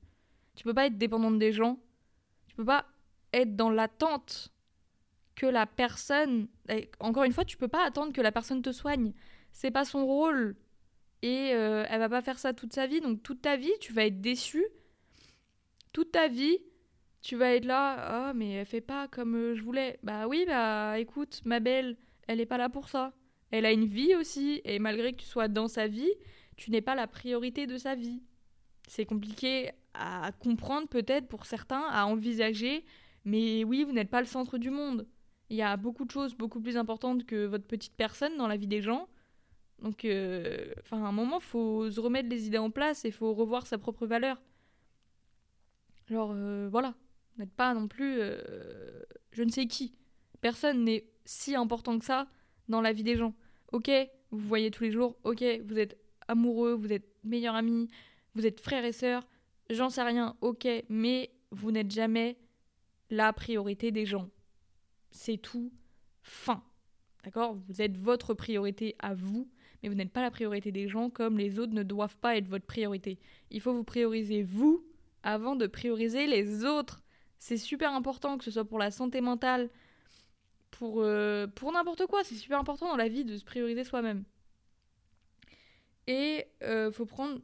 Tu 0.55 0.65
peux 0.65 0.75
pas 0.75 0.87
être 0.87 0.99
dépendante 0.99 1.39
des 1.39 1.53
gens, 1.53 1.79
tu 2.49 2.57
peux 2.57 2.65
pas 2.65 2.87
être 3.33 3.57
dans 3.57 3.71
l'attente 3.71 4.53
que 5.35 5.47
la 5.47 5.67
personne. 5.67 6.49
Encore 7.01 7.25
une 7.25 7.33
fois, 7.33 7.45
tu 7.45 7.57
peux 7.57 7.69
pas 7.69 7.85
attendre 7.85 8.13
que 8.13 8.21
la 8.21 8.33
personne 8.33 8.63
te 8.63 8.73
soigne. 8.73 9.13
C'est 9.53 9.71
pas 9.71 9.85
son 9.85 10.07
rôle. 10.07 10.57
Et 11.23 11.53
euh, 11.55 11.85
elle 11.89 12.01
va 12.01 12.09
pas 12.09 12.21
faire 12.21 12.39
ça 12.39 12.53
toute 12.53 12.73
sa 12.73 12.87
vie. 12.87 13.01
Donc 13.01 13.23
toute 13.23 13.43
ta 13.43 13.57
vie, 13.57 13.73
tu 13.81 13.93
vas 13.93 14.05
être 14.05 14.21
déçu. 14.21 14.65
Toute 15.93 16.13
ta 16.13 16.29
vie, 16.29 16.59
tu 17.21 17.37
vas 17.37 17.55
être 17.55 17.65
là. 17.65 18.29
Ah, 18.29 18.33
mais 18.35 18.53
elle 18.53 18.67
fait 18.67 18.81
pas 18.81 19.09
comme 19.09 19.35
euh, 19.37 19.55
je 19.55 19.63
voulais. 19.63 19.99
Bah 20.03 20.27
oui, 20.27 20.45
bah 20.47 20.99
écoute, 20.99 21.41
ma 21.45 21.61
belle, 21.61 21.97
elle 22.27 22.41
est 22.41 22.47
pas 22.47 22.59
là 22.59 22.69
pour 22.69 22.89
ça. 22.89 23.13
Elle 23.53 23.67
a 23.67 23.71
une 23.71 23.85
vie 23.85 24.17
aussi. 24.17 24.61
Et 24.65 24.81
malgré 24.81 25.13
que 25.13 25.19
tu 25.19 25.27
sois 25.27 25.47
dans 25.47 25.69
sa 25.69 25.87
vie, 25.87 26.11
tu 26.57 26.73
n'es 26.73 26.81
pas 26.81 26.97
la 26.97 27.07
priorité 27.07 27.69
de 27.69 27.79
sa 27.79 27.95
vie. 27.95 28.21
C'est 28.89 29.07
compliqué 29.07 29.71
à 29.95 30.33
comprendre 30.41 30.89
peut-être 30.89 31.29
pour 31.29 31.47
certains, 31.47 31.85
à 31.91 32.07
envisager. 32.07 32.85
Mais 33.25 33.63
oui, 33.63 33.85
vous 33.85 33.93
n'êtes 33.93 34.11
pas 34.11 34.21
le 34.21 34.27
centre 34.27 34.59
du 34.59 34.71
monde. 34.71 35.07
Il 35.51 35.57
y 35.57 35.63
a 35.63 35.77
beaucoup 35.77 36.05
de 36.05 36.11
choses 36.11 36.35
beaucoup 36.35 36.61
plus 36.61 36.77
importantes 36.77 37.25
que 37.27 37.47
votre 37.47 37.67
petite 37.67 37.95
personne 37.95 38.37
dans 38.37 38.49
la 38.49 38.57
vie 38.57 38.67
des 38.67 38.81
gens. 38.81 39.09
Donc, 39.81 40.05
euh, 40.05 40.73
à 40.91 40.97
un 40.97 41.13
moment, 41.13 41.39
faut 41.39 41.91
se 41.91 42.01
remettre 42.01 42.29
les 42.29 42.47
idées 42.47 42.59
en 42.59 42.71
place 42.71 43.05
et 43.05 43.11
faut 43.11 43.35
revoir 43.35 43.67
sa 43.67 43.79
propre 43.79 44.07
valeur. 44.07 44.41
Genre, 46.09 46.33
euh, 46.35 46.69
voilà. 46.71 46.95
N'êtes 47.39 47.53
pas 47.53 47.75
non 47.75 47.89
plus 47.89 48.17
euh, 48.21 49.03
je 49.33 49.43
ne 49.43 49.51
sais 49.51 49.67
qui. 49.67 49.95
Personne 50.41 50.85
n'est 50.85 51.07
si 51.25 51.55
important 51.55 51.99
que 51.99 52.05
ça 52.05 52.29
dans 52.69 52.81
la 52.81 52.93
vie 52.93 53.03
des 53.03 53.17
gens. 53.17 53.35
Ok, 53.73 53.91
vous 54.31 54.49
voyez 54.49 54.71
tous 54.71 54.85
les 54.85 54.93
jours. 54.93 55.17
Ok, 55.25 55.45
vous 55.65 55.79
êtes 55.79 55.99
amoureux, 56.29 56.75
vous 56.75 56.93
êtes 56.93 57.09
meilleurs 57.25 57.55
amis, 57.55 57.89
vous 58.35 58.47
êtes 58.47 58.61
frères 58.61 58.85
et 58.85 58.93
sœurs. 58.93 59.27
J'en 59.71 59.91
sais 59.91 60.03
rien. 60.03 60.37
Ok, 60.41 60.67
mais 60.89 61.31
vous 61.51 61.71
n'êtes 61.71 61.91
jamais 61.91 62.39
la 63.11 63.33
priorité 63.33 63.91
des 63.91 64.07
gens 64.07 64.29
c'est 65.13 65.37
tout. 65.37 65.71
Fin. 66.23 66.63
D'accord? 67.25 67.57
Vous 67.69 67.81
êtes 67.81 67.97
votre 67.97 68.35
priorité 68.35 68.97
à 68.99 69.15
vous, 69.15 69.49
mais 69.83 69.89
vous 69.89 69.95
n'êtes 69.95 70.11
pas 70.11 70.23
la 70.23 70.31
priorité 70.31 70.73
des 70.73 70.89
gens 70.89 71.11
comme 71.11 71.39
les 71.39 71.59
autres 71.59 71.73
ne 71.73 71.83
doivent 71.83 72.17
pas 72.17 72.37
être 72.37 72.49
votre 72.49 72.67
priorité. 72.67 73.19
Il 73.51 73.61
faut 73.61 73.73
vous 73.73 73.85
prioriser 73.85 74.43
vous 74.43 74.85
avant 75.23 75.55
de 75.55 75.67
prioriser 75.67 76.27
les 76.27 76.65
autres. 76.65 77.03
C'est 77.39 77.57
super 77.57 77.93
important 77.93 78.39
que 78.39 78.45
ce 78.45 78.51
soit 78.51 78.65
pour 78.65 78.79
la 78.79 78.91
santé 78.91 79.21
mentale, 79.21 79.71
pour, 80.73 80.97
euh, 81.03 81.47
pour 81.47 81.71
n'importe 81.73 82.07
quoi. 82.07 82.25
C'est 82.25 82.35
super 82.35 82.59
important 82.59 82.89
dans 82.89 82.97
la 82.97 83.09
vie 83.09 83.25
de 83.25 83.37
se 83.37 83.45
prioriser 83.45 83.85
soi-même. 83.85 84.25
Et 86.09 86.47
euh, 86.65 86.91
faut 86.91 87.07
prendre 87.07 87.41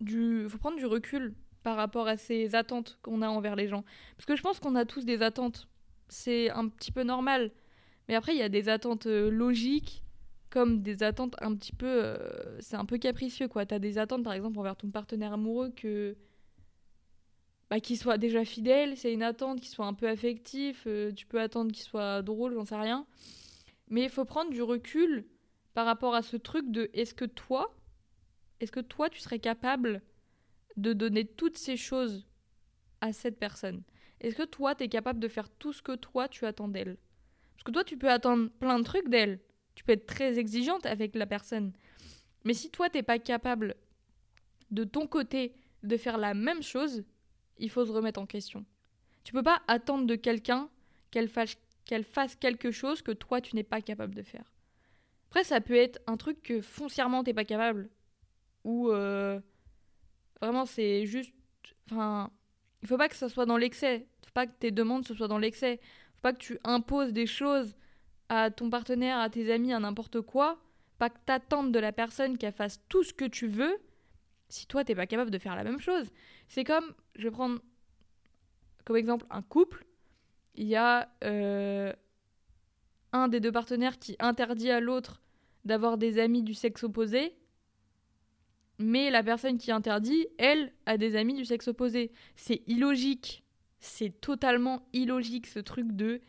du 0.00 0.46
faut 0.48 0.58
prendre 0.58 0.78
du 0.78 0.86
recul 0.86 1.34
par 1.62 1.76
rapport 1.76 2.08
à 2.08 2.16
ces 2.16 2.54
attentes 2.54 2.98
qu'on 3.02 3.20
a 3.20 3.28
envers 3.28 3.56
les 3.56 3.68
gens. 3.68 3.84
Parce 4.16 4.24
que 4.24 4.36
je 4.36 4.42
pense 4.42 4.58
qu'on 4.58 4.74
a 4.74 4.86
tous 4.86 5.04
des 5.04 5.20
attentes 5.20 5.68
c'est 6.08 6.50
un 6.50 6.68
petit 6.68 6.92
peu 6.92 7.02
normal. 7.02 7.50
Mais 8.08 8.14
après, 8.14 8.34
il 8.34 8.38
y 8.38 8.42
a 8.42 8.48
des 8.48 8.68
attentes 8.68 9.06
euh, 9.06 9.30
logiques, 9.30 10.04
comme 10.50 10.82
des 10.82 11.02
attentes 11.02 11.34
un 11.40 11.54
petit 11.54 11.72
peu. 11.72 11.86
Euh, 11.86 12.60
c'est 12.60 12.76
un 12.76 12.84
peu 12.84 12.98
capricieux, 12.98 13.48
quoi. 13.48 13.66
T'as 13.66 13.78
des 13.78 13.98
attentes, 13.98 14.22
par 14.22 14.34
exemple, 14.34 14.58
envers 14.58 14.76
ton 14.76 14.90
partenaire 14.90 15.32
amoureux 15.32 15.70
que. 15.70 16.16
Bah, 17.70 17.80
qu'il 17.80 17.98
soit 17.98 18.18
déjà 18.18 18.44
fidèle, 18.44 18.96
c'est 18.96 19.12
une 19.12 19.22
attente, 19.22 19.60
qu'il 19.60 19.70
soit 19.70 19.86
un 19.86 19.94
peu 19.94 20.08
affectif, 20.08 20.84
euh, 20.86 21.12
tu 21.12 21.26
peux 21.26 21.40
attendre 21.40 21.72
qu'il 21.72 21.82
soit 21.82 22.22
drôle, 22.22 22.54
j'en 22.54 22.64
sais 22.64 22.76
rien. 22.76 23.06
Mais 23.88 24.02
il 24.04 24.10
faut 24.10 24.24
prendre 24.24 24.50
du 24.50 24.62
recul 24.62 25.26
par 25.72 25.86
rapport 25.86 26.14
à 26.14 26.22
ce 26.22 26.36
truc 26.36 26.70
de 26.70 26.90
est-ce 26.92 27.14
que 27.14 27.24
toi, 27.24 27.74
est-ce 28.60 28.72
que 28.72 28.80
toi, 28.80 29.10
tu 29.10 29.20
serais 29.20 29.38
capable 29.38 30.02
de 30.76 30.92
donner 30.92 31.24
toutes 31.24 31.58
ces 31.58 31.76
choses 31.76 32.26
à 33.00 33.12
cette 33.12 33.38
personne? 33.38 33.82
Est-ce 34.20 34.36
que 34.36 34.44
toi, 34.44 34.74
tu 34.74 34.84
es 34.84 34.88
capable 34.88 35.20
de 35.20 35.28
faire 35.28 35.48
tout 35.48 35.72
ce 35.72 35.82
que 35.82 35.96
toi, 35.96 36.28
tu 36.28 36.46
attends 36.46 36.68
d'elle? 36.68 36.96
Parce 37.54 37.64
que 37.64 37.72
toi, 37.72 37.84
tu 37.84 37.96
peux 37.96 38.10
attendre 38.10 38.50
plein 38.58 38.78
de 38.78 38.84
trucs 38.84 39.08
d'elle. 39.08 39.40
Tu 39.74 39.84
peux 39.84 39.92
être 39.92 40.06
très 40.06 40.38
exigeante 40.38 40.86
avec 40.86 41.14
la 41.14 41.26
personne. 41.26 41.72
Mais 42.44 42.54
si 42.54 42.70
toi, 42.70 42.88
t'es 42.88 43.02
pas 43.02 43.18
capable 43.18 43.74
de 44.70 44.84
ton 44.84 45.06
côté 45.06 45.54
de 45.82 45.96
faire 45.96 46.18
la 46.18 46.34
même 46.34 46.62
chose, 46.62 47.04
il 47.58 47.70
faut 47.70 47.84
se 47.84 47.92
remettre 47.92 48.20
en 48.20 48.26
question. 48.26 48.64
Tu 49.24 49.32
peux 49.32 49.42
pas 49.42 49.62
attendre 49.68 50.06
de 50.06 50.16
quelqu'un 50.16 50.68
qu'elle 51.10 51.28
fasse, 51.28 52.36
quelque 52.36 52.70
chose 52.70 53.02
que 53.02 53.12
toi, 53.12 53.40
tu 53.40 53.56
n'es 53.56 53.62
pas 53.62 53.80
capable 53.80 54.14
de 54.14 54.22
faire. 54.22 54.52
Après, 55.28 55.44
ça 55.44 55.60
peut 55.60 55.76
être 55.76 56.00
un 56.06 56.16
truc 56.16 56.42
que 56.42 56.60
foncièrement, 56.60 57.24
t'es 57.24 57.34
pas 57.34 57.44
capable. 57.44 57.88
Ou 58.64 58.90
euh, 58.90 59.40
vraiment, 60.40 60.66
c'est 60.66 61.06
juste... 61.06 61.34
Enfin, 61.90 62.30
il 62.82 62.88
faut 62.88 62.98
pas 62.98 63.08
que 63.08 63.16
ça 63.16 63.28
soit 63.28 63.46
dans 63.46 63.56
l'excès. 63.56 64.06
Faut 64.24 64.32
pas 64.32 64.46
que 64.46 64.52
tes 64.58 64.70
demandes 64.70 65.06
ce 65.06 65.14
soit 65.14 65.28
dans 65.28 65.38
l'excès. 65.38 65.80
Faut 66.16 66.22
pas 66.22 66.32
que 66.32 66.38
tu 66.38 66.58
imposes 66.64 67.12
des 67.12 67.26
choses 67.26 67.74
à 68.28 68.50
ton 68.50 68.70
partenaire, 68.70 69.18
à 69.18 69.30
tes 69.30 69.52
amis, 69.52 69.72
à 69.72 69.80
n'importe 69.80 70.20
quoi. 70.20 70.58
Pas 70.98 71.10
que 71.10 71.18
t'attendes 71.24 71.72
de 71.72 71.78
la 71.78 71.92
personne 71.92 72.38
qu'elle 72.38 72.52
fasse 72.52 72.80
tout 72.88 73.02
ce 73.02 73.12
que 73.12 73.24
tu 73.24 73.48
veux 73.48 73.78
si 74.48 74.66
toi 74.66 74.84
t'es 74.84 74.94
pas 74.94 75.06
capable 75.06 75.30
de 75.30 75.38
faire 75.38 75.56
la 75.56 75.64
même 75.64 75.80
chose. 75.80 76.10
C'est 76.54 76.62
comme, 76.62 76.94
je 77.16 77.24
vais 77.24 77.32
prendre 77.32 77.60
comme 78.84 78.96
exemple 78.96 79.26
un 79.28 79.42
couple, 79.42 79.84
il 80.54 80.68
y 80.68 80.76
a 80.76 81.08
euh, 81.24 81.92
un 83.12 83.26
des 83.26 83.40
deux 83.40 83.50
partenaires 83.50 83.98
qui 83.98 84.14
interdit 84.20 84.70
à 84.70 84.78
l'autre 84.78 85.20
d'avoir 85.64 85.98
des 85.98 86.20
amis 86.20 86.44
du 86.44 86.54
sexe 86.54 86.84
opposé, 86.84 87.34
mais 88.78 89.10
la 89.10 89.24
personne 89.24 89.58
qui 89.58 89.72
interdit, 89.72 90.28
elle, 90.38 90.72
a 90.86 90.96
des 90.96 91.16
amis 91.16 91.34
du 91.34 91.44
sexe 91.44 91.66
opposé. 91.66 92.12
C'est 92.36 92.62
illogique. 92.68 93.42
C'est 93.80 94.20
totalement 94.20 94.86
illogique 94.92 95.48
ce 95.48 95.58
truc 95.58 95.90
de 95.90 96.20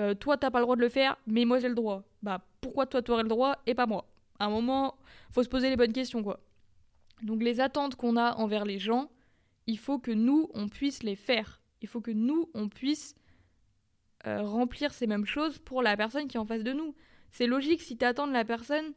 euh, 0.00 0.12
toi 0.12 0.36
t'as 0.36 0.50
pas 0.50 0.58
le 0.58 0.64
droit 0.64 0.74
de 0.74 0.80
le 0.80 0.88
faire, 0.88 1.16
mais 1.28 1.44
moi 1.44 1.60
j'ai 1.60 1.68
le 1.68 1.76
droit. 1.76 2.02
Bah 2.24 2.44
pourquoi 2.60 2.86
toi 2.86 3.00
tu 3.00 3.12
aurais 3.12 3.22
le 3.22 3.28
droit 3.28 3.62
et 3.64 3.76
pas 3.76 3.86
moi? 3.86 4.10
À 4.40 4.46
un 4.46 4.50
moment, 4.50 4.96
faut 5.30 5.44
se 5.44 5.48
poser 5.48 5.70
les 5.70 5.76
bonnes 5.76 5.92
questions 5.92 6.24
quoi. 6.24 6.40
Donc 7.22 7.44
les 7.44 7.60
attentes 7.60 7.94
qu'on 7.94 8.16
a 8.16 8.34
envers 8.38 8.64
les 8.64 8.80
gens, 8.80 9.08
il 9.68 9.78
faut 9.78 9.98
que 9.98 10.10
nous 10.10 10.50
on 10.54 10.68
puisse 10.68 11.04
les 11.04 11.14
faire. 11.14 11.60
Il 11.82 11.88
faut 11.88 12.00
que 12.00 12.10
nous 12.10 12.50
on 12.54 12.68
puisse 12.68 13.14
euh, 14.26 14.42
remplir 14.42 14.92
ces 14.92 15.06
mêmes 15.06 15.26
choses 15.26 15.58
pour 15.58 15.82
la 15.82 15.96
personne 15.96 16.26
qui 16.26 16.36
est 16.36 16.40
en 16.40 16.46
face 16.46 16.64
de 16.64 16.72
nous. 16.72 16.96
C'est 17.30 17.46
logique 17.46 17.82
si 17.82 17.96
tu 17.96 18.04
attends 18.04 18.26
de 18.26 18.32
la 18.32 18.46
personne 18.46 18.94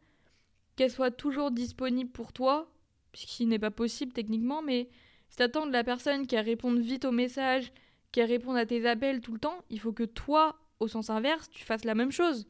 qu'elle 0.78 0.90
soit 0.90 1.12
toujours 1.12 1.52
disponible 1.52 2.10
pour 2.10 2.32
toi, 2.32 2.74
puisqu'il 3.12 3.50
n'est 3.50 3.60
pas 3.60 3.70
possible 3.70 4.14
techniquement, 4.14 4.62
mais 4.62 4.90
si 5.30 5.36
tu 5.36 5.44
attends 5.44 5.68
de 5.68 5.74
la 5.74 5.84
personne 5.84 6.26
qu'elle 6.26 6.46
réponde 6.46 6.80
vite 6.80 7.04
aux 7.04 7.12
messages, 7.12 7.74
qu'elle 8.14 8.30
réponde 8.30 8.56
à 8.56 8.66
tes 8.66 8.88
appels 8.88 9.20
tout 9.20 9.34
le 9.34 9.40
temps, 9.40 9.64
il 9.70 9.80
faut 9.80 9.92
que 9.92 10.04
toi, 10.04 10.58
au 10.80 10.88
sens 10.88 11.10
inverse, 11.10 11.50
tu 11.50 11.66
fasses 11.66 11.84
la 11.84 11.96
même 11.96 12.12
chose. 12.12 12.48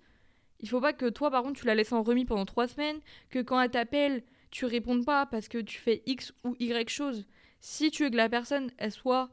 Il 0.60 0.69
faut 0.69 0.79
pas 0.79 0.93
que 0.93 1.10
toi, 1.10 1.31
par 1.31 1.41
contre, 1.41 1.60
tu 1.60 1.65
la 1.65 1.73
laisses 1.73 1.91
en 1.91 2.03
remis 2.03 2.25
pendant 2.25 2.45
trois 2.45 2.67
semaines, 2.67 2.99
que 3.31 3.39
quand 3.39 3.60
elle 3.60 3.71
t'appelle, 3.71 4.23
tu 4.51 4.65
répondes 4.65 5.05
pas 5.05 5.25
parce 5.25 5.47
que 5.47 5.57
tu 5.57 5.79
fais 5.79 6.03
X 6.05 6.34
ou 6.43 6.55
Y 6.60 6.88
chose. 6.88 7.25
Si 7.62 7.91
tu 7.91 8.04
veux 8.04 8.10
que 8.10 8.17
la 8.17 8.30
personne, 8.30 8.71
elle 8.78 8.91
soit 8.91 9.30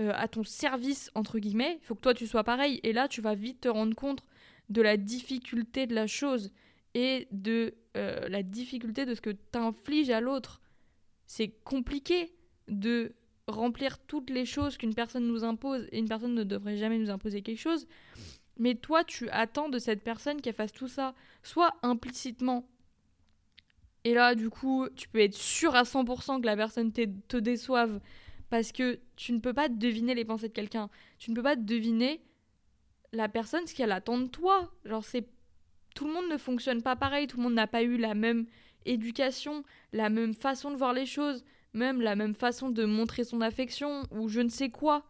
euh, 0.00 0.12
à 0.14 0.28
ton 0.28 0.44
service, 0.44 1.10
entre 1.14 1.38
guillemets, 1.38 1.78
il 1.80 1.84
faut 1.84 1.94
que 1.94 2.00
toi, 2.00 2.14
tu 2.14 2.26
sois 2.26 2.44
pareil. 2.44 2.80
Et 2.82 2.92
là, 2.92 3.08
tu 3.08 3.20
vas 3.20 3.34
vite 3.34 3.62
te 3.62 3.68
rendre 3.68 3.94
compte 3.94 4.24
de 4.70 4.80
la 4.80 4.96
difficulté 4.96 5.86
de 5.86 5.94
la 5.94 6.06
chose 6.06 6.52
et 6.94 7.28
de 7.32 7.74
euh, 7.96 8.28
la 8.28 8.42
difficulté 8.42 9.04
de 9.04 9.14
ce 9.14 9.20
que 9.20 9.30
tu 9.30 9.58
infliges 9.58 10.10
à 10.10 10.20
l'autre. 10.20 10.62
C'est 11.26 11.48
compliqué 11.64 12.32
de 12.68 13.14
remplir 13.46 13.98
toutes 13.98 14.30
les 14.30 14.46
choses 14.46 14.76
qu'une 14.76 14.94
personne 14.94 15.26
nous 15.26 15.44
impose 15.44 15.86
et 15.90 15.98
une 15.98 16.08
personne 16.08 16.34
ne 16.34 16.44
devrait 16.44 16.76
jamais 16.76 16.98
nous 16.98 17.10
imposer 17.10 17.42
quelque 17.42 17.60
chose. 17.60 17.86
Mais 18.58 18.76
toi, 18.76 19.04
tu 19.04 19.28
attends 19.30 19.68
de 19.68 19.78
cette 19.78 20.02
personne 20.02 20.40
qu'elle 20.40 20.54
fasse 20.54 20.72
tout 20.72 20.88
ça, 20.88 21.14
soit 21.42 21.74
implicitement. 21.82 22.68
Et 24.04 24.14
là, 24.14 24.34
du 24.34 24.50
coup, 24.50 24.86
tu 24.96 25.08
peux 25.08 25.20
être 25.20 25.34
sûr 25.34 25.74
à 25.74 25.82
100% 25.82 26.40
que 26.40 26.46
la 26.46 26.56
personne 26.56 26.92
te 26.92 27.36
déçoive 27.36 28.00
parce 28.50 28.70
que 28.70 29.00
tu 29.16 29.32
ne 29.32 29.40
peux 29.40 29.54
pas 29.54 29.68
deviner 29.68 30.14
les 30.14 30.24
pensées 30.24 30.48
de 30.48 30.52
quelqu'un. 30.52 30.90
Tu 31.18 31.30
ne 31.30 31.36
peux 31.36 31.42
pas 31.42 31.56
deviner 31.56 32.20
la 33.12 33.28
personne 33.28 33.66
ce 33.66 33.74
qu'elle 33.74 33.92
attend 33.92 34.18
de 34.18 34.26
toi. 34.26 34.70
Genre. 34.84 35.04
Tout 35.94 36.06
le 36.06 36.12
monde 36.12 36.28
ne 36.28 36.36
fonctionne 36.36 36.82
pas 36.82 36.96
pareil, 36.96 37.26
tout 37.26 37.36
le 37.36 37.44
monde 37.44 37.54
n'a 37.54 37.66
pas 37.66 37.82
eu 37.82 37.96
la 37.96 38.14
même 38.14 38.46
éducation, 38.84 39.64
la 39.92 40.10
même 40.10 40.34
façon 40.34 40.70
de 40.70 40.76
voir 40.76 40.92
les 40.92 41.06
choses, 41.06 41.44
même 41.72 42.00
la 42.00 42.16
même 42.16 42.34
façon 42.34 42.68
de 42.68 42.84
montrer 42.84 43.24
son 43.24 43.40
affection 43.40 44.02
ou 44.10 44.28
je 44.28 44.40
ne 44.40 44.48
sais 44.48 44.70
quoi. 44.70 45.04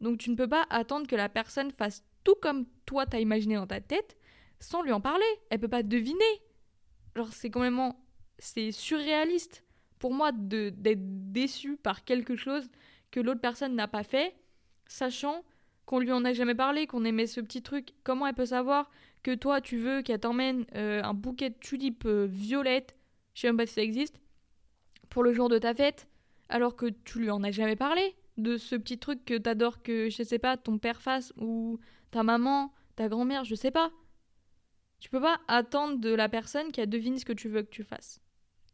Donc 0.00 0.18
tu 0.18 0.30
ne 0.30 0.36
peux 0.36 0.48
pas 0.48 0.66
attendre 0.70 1.06
que 1.06 1.16
la 1.16 1.28
personne 1.28 1.70
fasse 1.70 2.02
tout 2.24 2.34
comme 2.42 2.66
toi 2.86 3.06
t'as 3.06 3.20
imaginé 3.20 3.54
dans 3.54 3.66
ta 3.66 3.80
tête 3.80 4.16
sans 4.58 4.82
lui 4.82 4.92
en 4.92 5.00
parler. 5.00 5.26
Elle 5.50 5.60
peut 5.60 5.68
pas 5.68 5.82
deviner. 5.82 6.24
Genre 7.14 7.32
c'est 7.32 7.54
même 7.54 7.92
c'est 8.38 8.72
surréaliste 8.72 9.64
pour 9.98 10.12
moi 10.12 10.30
d'être 10.32 11.32
déçu 11.32 11.76
par 11.76 12.04
quelque 12.04 12.36
chose 12.36 12.68
que 13.10 13.20
l'autre 13.20 13.40
personne 13.40 13.74
n'a 13.74 13.88
pas 13.88 14.02
fait, 14.02 14.34
sachant 14.86 15.42
qu'on 15.86 16.00
lui 16.00 16.12
en 16.12 16.24
a 16.24 16.32
jamais 16.32 16.54
parlé, 16.54 16.86
qu'on 16.86 17.04
aimait 17.04 17.26
ce 17.26 17.40
petit 17.40 17.62
truc. 17.62 17.94
Comment 18.04 18.26
elle 18.26 18.34
peut 18.34 18.46
savoir 18.46 18.90
que 19.22 19.34
toi 19.34 19.60
tu 19.60 19.78
veux 19.78 20.02
qu'elle 20.02 20.20
t'emmène 20.20 20.66
euh, 20.74 21.02
un 21.02 21.14
bouquet 21.14 21.50
de 21.50 21.56
tulipes 21.58 22.06
euh, 22.06 22.26
violettes, 22.28 22.96
je 23.34 23.42
sais 23.42 23.48
même 23.48 23.56
pas 23.56 23.66
si 23.66 23.74
ça 23.74 23.82
existe, 23.82 24.20
pour 25.08 25.22
le 25.22 25.32
jour 25.32 25.48
de 25.48 25.58
ta 25.58 25.74
fête, 25.74 26.08
alors 26.48 26.76
que 26.76 26.86
tu 26.86 27.20
lui 27.20 27.30
en 27.30 27.42
as 27.42 27.50
jamais 27.50 27.76
parlé 27.76 28.14
de 28.36 28.56
ce 28.56 28.76
petit 28.76 28.98
truc 28.98 29.24
que 29.24 29.38
t'adores 29.38 29.82
que 29.82 30.10
je 30.10 30.22
sais 30.22 30.38
pas 30.38 30.56
ton 30.56 30.78
père 30.78 31.00
fasse 31.00 31.32
ou 31.38 31.78
ta 32.10 32.22
maman, 32.22 32.72
ta 32.96 33.08
grand-mère, 33.08 33.44
je 33.44 33.54
sais 33.54 33.70
pas. 33.70 33.90
Tu 35.00 35.10
peux 35.10 35.20
pas 35.20 35.40
attendre 35.48 35.98
de 35.98 36.14
la 36.14 36.28
personne 36.28 36.72
qu'elle 36.72 36.88
devine 36.88 37.18
ce 37.18 37.24
que 37.24 37.32
tu 37.32 37.48
veux 37.48 37.62
que 37.62 37.70
tu 37.70 37.84
fasses. 37.84 38.20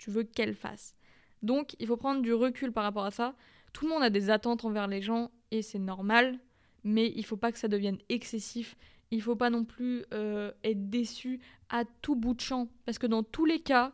Tu 0.02 0.10
veux 0.10 0.24
qu'elle 0.24 0.56
fasse. 0.56 0.96
Donc, 1.42 1.76
il 1.78 1.86
faut 1.86 1.96
prendre 1.96 2.22
du 2.22 2.34
recul 2.34 2.72
par 2.72 2.82
rapport 2.82 3.04
à 3.04 3.12
ça. 3.12 3.36
Tout 3.72 3.84
le 3.84 3.92
monde 3.92 4.02
a 4.02 4.10
des 4.10 4.30
attentes 4.30 4.64
envers 4.64 4.88
les 4.88 5.00
gens 5.00 5.30
et 5.52 5.62
c'est 5.62 5.78
normal, 5.78 6.40
mais 6.82 7.12
il 7.14 7.24
faut 7.24 7.36
pas 7.36 7.52
que 7.52 7.58
ça 7.58 7.68
devienne 7.68 7.98
excessif. 8.08 8.76
Il 9.12 9.22
faut 9.22 9.36
pas 9.36 9.48
non 9.48 9.64
plus 9.64 10.04
euh, 10.12 10.50
être 10.64 10.90
déçu 10.90 11.38
à 11.68 11.84
tout 11.84 12.16
bout 12.16 12.34
de 12.34 12.40
champ 12.40 12.68
parce 12.84 12.98
que 12.98 13.06
dans 13.06 13.22
tous 13.22 13.44
les 13.44 13.60
cas, 13.60 13.92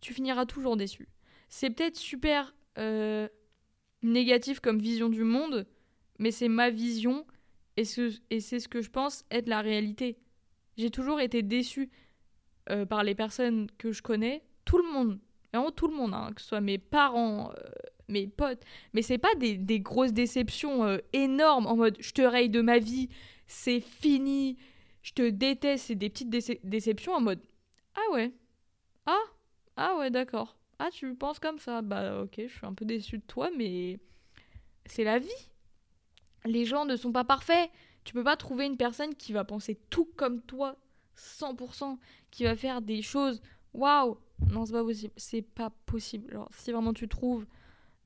tu 0.00 0.14
finiras 0.14 0.46
toujours 0.46 0.78
déçu. 0.78 1.08
C'est 1.50 1.68
peut-être 1.68 1.98
super 1.98 2.54
euh, 2.78 3.28
négatif 4.00 4.60
comme 4.60 4.78
vision 4.78 5.10
du 5.10 5.24
monde, 5.24 5.66
mais 6.18 6.30
c'est 6.30 6.48
ma 6.48 6.70
vision 6.70 7.26
et, 7.76 7.84
c'est 7.84 8.60
ce 8.60 8.66
que 8.66 8.80
je 8.80 8.88
pense 8.88 9.26
être 9.30 9.50
la 9.50 9.60
réalité. 9.60 10.16
J'ai 10.78 10.90
toujours 10.90 11.20
été 11.20 11.42
déçu 11.42 11.90
euh, 12.70 12.86
par 12.86 13.04
les 13.04 13.14
personnes 13.14 13.70
que 13.76 13.92
je 13.92 14.00
connais, 14.00 14.42
tout 14.64 14.78
le 14.78 14.90
monde, 14.90 15.20
Vraiment 15.52 15.70
tout 15.70 15.88
le 15.88 15.94
monde, 15.94 16.14
hein, 16.14 16.30
que 16.34 16.40
ce 16.40 16.48
soit 16.48 16.60
mes 16.60 16.78
parents, 16.78 17.50
euh, 17.50 17.70
mes 18.08 18.26
potes. 18.26 18.62
Mais 18.92 19.02
c'est 19.02 19.18
pas 19.18 19.34
des, 19.36 19.80
grosses 19.80 20.12
déceptions 20.12 20.84
euh, 20.84 20.98
énormes 21.12 21.66
en 21.66 21.76
mode 21.76 21.96
je 22.00 22.12
te 22.12 22.22
raye 22.22 22.48
de 22.48 22.60
ma 22.60 22.78
vie, 22.78 23.08
c'est 23.46 23.80
fini, 23.80 24.56
je 25.02 25.12
te 25.12 25.28
déteste. 25.28 25.86
C'est 25.86 25.94
des 25.94 26.10
petites 26.10 26.30
déceptions 26.64 27.14
en 27.14 27.20
mode 27.20 27.40
ah 27.94 28.12
ouais, 28.12 28.32
ah, 29.06 29.24
ah 29.76 29.96
ouais, 29.98 30.10
d'accord. 30.10 30.56
Ah, 30.78 30.88
tu 30.92 31.14
penses 31.14 31.38
comme 31.38 31.58
ça 31.58 31.82
Bah 31.82 32.22
ok, 32.22 32.34
je 32.38 32.48
suis 32.48 32.66
un 32.66 32.74
peu 32.74 32.84
déçu 32.84 33.18
de 33.18 33.24
toi, 33.26 33.50
mais 33.56 33.98
c'est 34.86 35.04
la 35.04 35.18
vie. 35.18 35.50
Les 36.46 36.64
gens 36.64 36.84
ne 36.84 36.96
sont 36.96 37.12
pas 37.12 37.24
parfaits. 37.24 37.70
Tu 38.04 38.14
peux 38.14 38.24
pas 38.24 38.36
trouver 38.36 38.66
une 38.66 38.76
personne 38.76 39.14
qui 39.14 39.32
va 39.32 39.44
penser 39.44 39.78
tout 39.90 40.08
comme 40.16 40.40
toi, 40.42 40.76
100%, 41.16 41.98
qui 42.30 42.44
va 42.44 42.56
faire 42.56 42.80
des 42.80 43.02
choses 43.02 43.42
waouh, 43.74 44.16
non, 44.48 44.66
c'est 44.66 44.72
pas 44.72 44.84
possible. 44.84 45.12
C'est 45.16 45.42
pas 45.42 45.70
possible. 45.86 46.38
Si 46.50 46.72
vraiment 46.72 46.92
tu 46.92 47.08
trouves, 47.08 47.46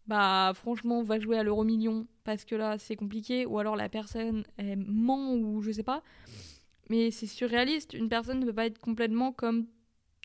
bah 0.07 0.53
franchement, 0.55 1.03
va 1.03 1.19
jouer 1.19 1.39
à 1.39 1.43
l'euro 1.43 1.65
million 1.65 2.07
parce 2.25 2.45
que 2.45 2.55
là, 2.55 2.79
c'est 2.79 2.97
compliqué. 2.97 3.47
Ou 3.47 3.59
alors 3.59 3.77
la 3.77 3.89
personne, 3.89 4.45
ment 4.59 5.35
ou 5.35 5.63
je 5.63 5.71
sais 5.71 5.83
pas. 5.83 6.03
Mais 6.91 7.11
c'est 7.11 7.27
surréaliste. 7.27 7.95
Une 7.95 8.09
personne 8.09 8.41
ne 8.41 8.47
peut 8.47 8.53
pas 8.53 8.67
être 8.67 8.79
complètement 8.79 9.33
comme 9.33 9.67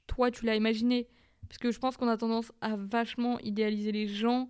toi, 0.08 0.32
tu 0.32 0.46
l'as 0.46 0.56
imaginé. 0.56 1.08
Parce 1.48 1.58
que 1.58 1.72
je 1.72 1.80
pense 1.80 1.98
qu'on 1.98 2.08
a 2.08 2.18
tendance 2.18 2.52
à 2.62 2.76
vachement 2.76 3.40
idéaliser 3.40 3.92
les 3.92 4.08
gens. 4.08 4.50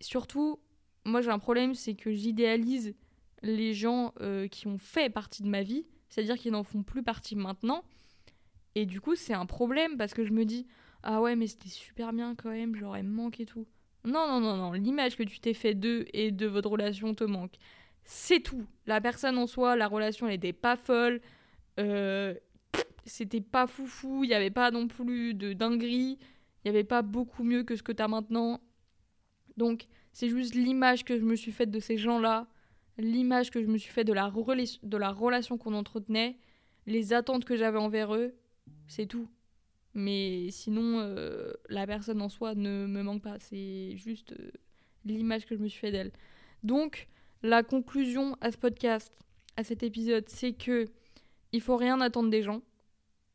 Surtout, 0.00 0.58
moi 1.04 1.20
j'ai 1.20 1.30
un 1.30 1.38
problème, 1.38 1.74
c'est 1.74 1.94
que 1.94 2.12
j'idéalise 2.12 2.94
les 3.42 3.72
gens 3.72 4.14
euh, 4.20 4.48
qui 4.48 4.66
ont 4.66 4.78
fait 4.78 5.10
partie 5.10 5.42
de 5.42 5.48
ma 5.48 5.62
vie, 5.62 5.86
c'est-à-dire 6.08 6.36
qu'ils 6.36 6.52
n'en 6.52 6.64
font 6.64 6.82
plus 6.82 7.02
partie 7.02 7.36
maintenant. 7.36 7.84
Et 8.78 8.86
du 8.86 9.00
coup, 9.00 9.16
c'est 9.16 9.34
un 9.34 9.44
problème 9.44 9.96
parce 9.96 10.14
que 10.14 10.24
je 10.24 10.32
me 10.32 10.44
dis 10.44 10.64
Ah 11.02 11.20
ouais, 11.20 11.34
mais 11.34 11.48
c'était 11.48 11.68
super 11.68 12.12
bien 12.12 12.36
quand 12.36 12.50
même, 12.50 12.76
j'aurais 12.76 13.02
manqué 13.02 13.44
tout. 13.44 13.66
Non, 14.04 14.28
non, 14.28 14.38
non, 14.38 14.56
non, 14.56 14.70
l'image 14.70 15.16
que 15.16 15.24
tu 15.24 15.40
t'es 15.40 15.52
fait 15.52 15.74
d'eux 15.74 16.06
et 16.12 16.30
de 16.30 16.46
votre 16.46 16.70
relation 16.70 17.12
te 17.12 17.24
manque. 17.24 17.56
C'est 18.04 18.38
tout. 18.38 18.64
La 18.86 19.00
personne 19.00 19.36
en 19.36 19.48
soi, 19.48 19.74
la 19.74 19.88
relation, 19.88 20.28
elle 20.28 20.34
était 20.34 20.52
pas 20.52 20.76
folle. 20.76 21.20
Euh, 21.80 22.34
c'était 23.04 23.40
pas 23.40 23.66
foufou. 23.66 24.22
Il 24.22 24.28
n'y 24.28 24.34
avait 24.34 24.52
pas 24.52 24.70
non 24.70 24.86
plus 24.86 25.34
de 25.34 25.54
dinguerie. 25.54 26.16
Il 26.20 26.66
n'y 26.66 26.70
avait 26.70 26.84
pas 26.84 27.02
beaucoup 27.02 27.42
mieux 27.42 27.64
que 27.64 27.74
ce 27.74 27.82
que 27.82 27.90
tu 27.90 28.00
as 28.00 28.06
maintenant. 28.06 28.60
Donc, 29.56 29.88
c'est 30.12 30.28
juste 30.28 30.54
l'image 30.54 31.04
que 31.04 31.18
je 31.18 31.24
me 31.24 31.34
suis 31.34 31.50
faite 31.50 31.72
de 31.72 31.80
ces 31.80 31.96
gens-là. 31.96 32.46
L'image 32.96 33.50
que 33.50 33.60
je 33.60 33.66
me 33.66 33.76
suis 33.76 33.90
faite 33.90 34.06
de 34.06 34.12
de 34.12 34.96
la 34.96 35.10
relation 35.10 35.58
qu'on 35.58 35.74
entretenait. 35.74 36.38
Les 36.86 37.12
attentes 37.12 37.44
que 37.44 37.56
j'avais 37.56 37.78
envers 37.78 38.14
eux 38.14 38.34
c'est 38.86 39.06
tout. 39.06 39.28
Mais 39.94 40.50
sinon, 40.50 41.00
euh, 41.00 41.52
la 41.68 41.86
personne 41.86 42.22
en 42.22 42.28
soi 42.28 42.54
ne 42.54 42.86
me 42.86 43.02
manque 43.02 43.22
pas. 43.22 43.38
C'est 43.40 43.96
juste 43.96 44.32
euh, 44.32 44.50
l'image 45.04 45.46
que 45.46 45.56
je 45.56 45.60
me 45.60 45.68
suis 45.68 45.80
fait 45.80 45.90
d'elle. 45.90 46.12
Donc, 46.62 47.08
la 47.42 47.62
conclusion 47.62 48.36
à 48.40 48.50
ce 48.50 48.58
podcast, 48.58 49.12
à 49.56 49.64
cet 49.64 49.82
épisode, 49.82 50.28
c'est 50.28 50.52
que 50.52 50.86
il 51.52 51.60
faut 51.60 51.76
rien 51.76 52.00
attendre 52.00 52.30
des 52.30 52.42
gens. 52.42 52.62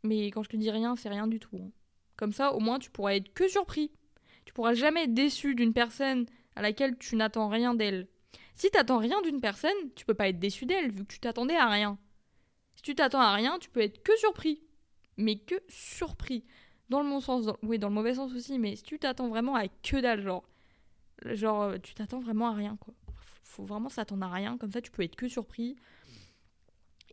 Mais 0.03 0.27
quand 0.27 0.43
je 0.43 0.49
te 0.49 0.57
dis 0.57 0.71
rien, 0.71 0.95
c'est 0.95 1.09
rien 1.09 1.27
du 1.27 1.39
tout. 1.39 1.57
Hein. 1.57 1.71
Comme 2.15 2.31
ça, 2.33 2.53
au 2.53 2.59
moins, 2.59 2.79
tu 2.79 2.91
pourras 2.91 3.15
être 3.15 3.33
que 3.33 3.47
surpris. 3.47 3.91
Tu 4.45 4.53
pourras 4.53 4.73
jamais 4.73 5.05
être 5.05 5.13
déçu 5.13 5.55
d'une 5.55 5.73
personne 5.73 6.25
à 6.55 6.61
laquelle 6.61 6.97
tu 6.97 7.15
n'attends 7.15 7.47
rien 7.47 7.73
d'elle. 7.73 8.07
Si 8.55 8.69
tu 8.69 8.77
n'attends 8.77 8.99
rien 8.99 9.21
d'une 9.21 9.41
personne, 9.41 9.71
tu 9.95 10.05
peux 10.05 10.13
pas 10.13 10.29
être 10.29 10.39
déçu 10.39 10.65
d'elle 10.65 10.91
vu 10.91 11.03
que 11.05 11.13
tu 11.13 11.19
t'attendais 11.19 11.55
à 11.55 11.69
rien. 11.69 11.97
Si 12.75 12.83
tu 12.83 12.95
t'attends 12.95 13.21
à 13.21 13.33
rien, 13.33 13.57
tu 13.59 13.69
peux 13.69 13.81
être 13.81 14.03
que 14.03 14.15
surpris 14.17 14.61
mais 15.17 15.37
que 15.37 15.55
surpris. 15.69 16.43
dans 16.89 17.01
le 17.01 17.09
bon 17.09 17.19
sens, 17.19 17.47
oui, 17.63 17.79
dans 17.79 17.89
le 17.89 17.95
mauvais 17.95 18.15
sens 18.15 18.33
aussi, 18.33 18.59
mais 18.59 18.75
si 18.75 18.83
tu 18.83 18.99
t'attends 18.99 19.29
vraiment 19.29 19.55
à 19.55 19.67
que 19.67 19.99
dalle, 20.01 20.21
genre, 20.21 20.43
genre, 21.25 21.63
euh, 21.63 21.77
tu 21.81 21.93
t'attends 21.95 22.19
vraiment 22.19 22.47
à 22.49 22.53
rien, 22.53 22.77
quoi. 22.79 22.93
Faut 23.43 23.63
vraiment 23.63 23.89
s'attendre 23.89 24.25
à 24.25 24.31
rien, 24.31 24.57
comme 24.57 24.71
ça 24.71 24.81
tu 24.81 24.91
peux 24.91 25.03
être 25.03 25.15
que 25.15 25.27
surpris. 25.27 25.75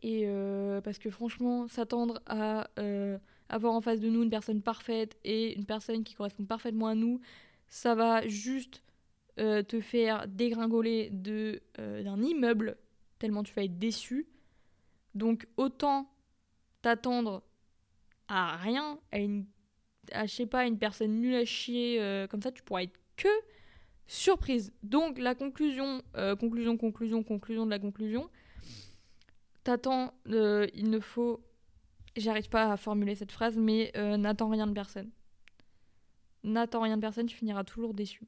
Et 0.01 0.23
euh, 0.25 0.81
parce 0.81 0.97
que 0.97 1.11
franchement, 1.11 1.67
s'attendre 1.67 2.21
à 2.25 2.67
euh, 2.79 3.19
avoir 3.49 3.73
en 3.73 3.81
face 3.81 3.99
de 3.99 4.09
nous 4.09 4.23
une 4.23 4.31
personne 4.31 4.61
parfaite 4.61 5.17
et 5.23 5.55
une 5.55 5.65
personne 5.65 6.03
qui 6.03 6.15
correspond 6.15 6.45
parfaitement 6.45 6.87
à 6.87 6.95
nous, 6.95 7.21
ça 7.67 7.95
va 7.95 8.27
juste 8.27 8.83
te 9.37 9.79
faire 9.81 10.27
dégringoler 10.27 11.09
d'un 11.09 12.21
immeuble, 12.21 12.77
tellement 13.17 13.41
tu 13.41 13.53
vas 13.55 13.63
être 13.63 13.79
déçu. 13.79 14.27
Donc 15.15 15.47
autant 15.57 16.07
t'attendre 16.81 17.43
à 18.31 18.55
rien, 18.55 18.97
à 19.11 19.19
une 19.19 19.45
à, 20.11 20.25
je 20.25 20.33
sais 20.33 20.45
pas, 20.45 20.65
une 20.65 20.77
personne 20.77 21.19
nulle 21.19 21.35
à 21.35 21.45
chier, 21.45 22.01
euh, 22.01 22.27
comme 22.27 22.41
ça, 22.41 22.51
tu 22.51 22.63
pourras 22.63 22.83
être 22.83 22.97
que 23.17 23.27
surprise. 24.07 24.73
Donc, 24.83 25.19
la 25.19 25.35
conclusion, 25.35 26.01
euh, 26.15 26.35
conclusion, 26.35 26.77
conclusion, 26.77 27.23
conclusion 27.23 27.65
de 27.65 27.71
la 27.71 27.79
conclusion, 27.79 28.29
t'attends, 29.63 30.13
euh, 30.27 30.67
il 30.73 30.89
ne 30.89 30.99
faut, 30.99 31.43
j'arrive 32.15 32.49
pas 32.49 32.71
à 32.71 32.77
formuler 32.77 33.15
cette 33.15 33.31
phrase, 33.31 33.57
mais 33.57 33.91
n'attends 33.95 34.49
rien 34.49 34.67
de 34.67 34.73
personne. 34.73 35.11
N'attends 36.43 36.81
rien 36.81 36.97
de 36.97 37.01
personne, 37.01 37.27
tu 37.27 37.37
finiras 37.37 37.63
toujours 37.63 37.93
déçu. 37.93 38.27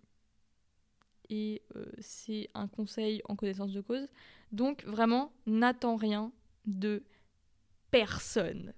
Et 1.30 1.64
c'est 2.00 2.50
un 2.54 2.68
conseil 2.68 3.22
en 3.26 3.36
connaissance 3.36 3.72
de 3.72 3.82
cause. 3.82 4.08
Donc, 4.52 4.84
vraiment, 4.86 5.34
n'attends 5.48 5.96
rien 5.96 6.32
de 6.66 7.04
personne. 7.90 8.74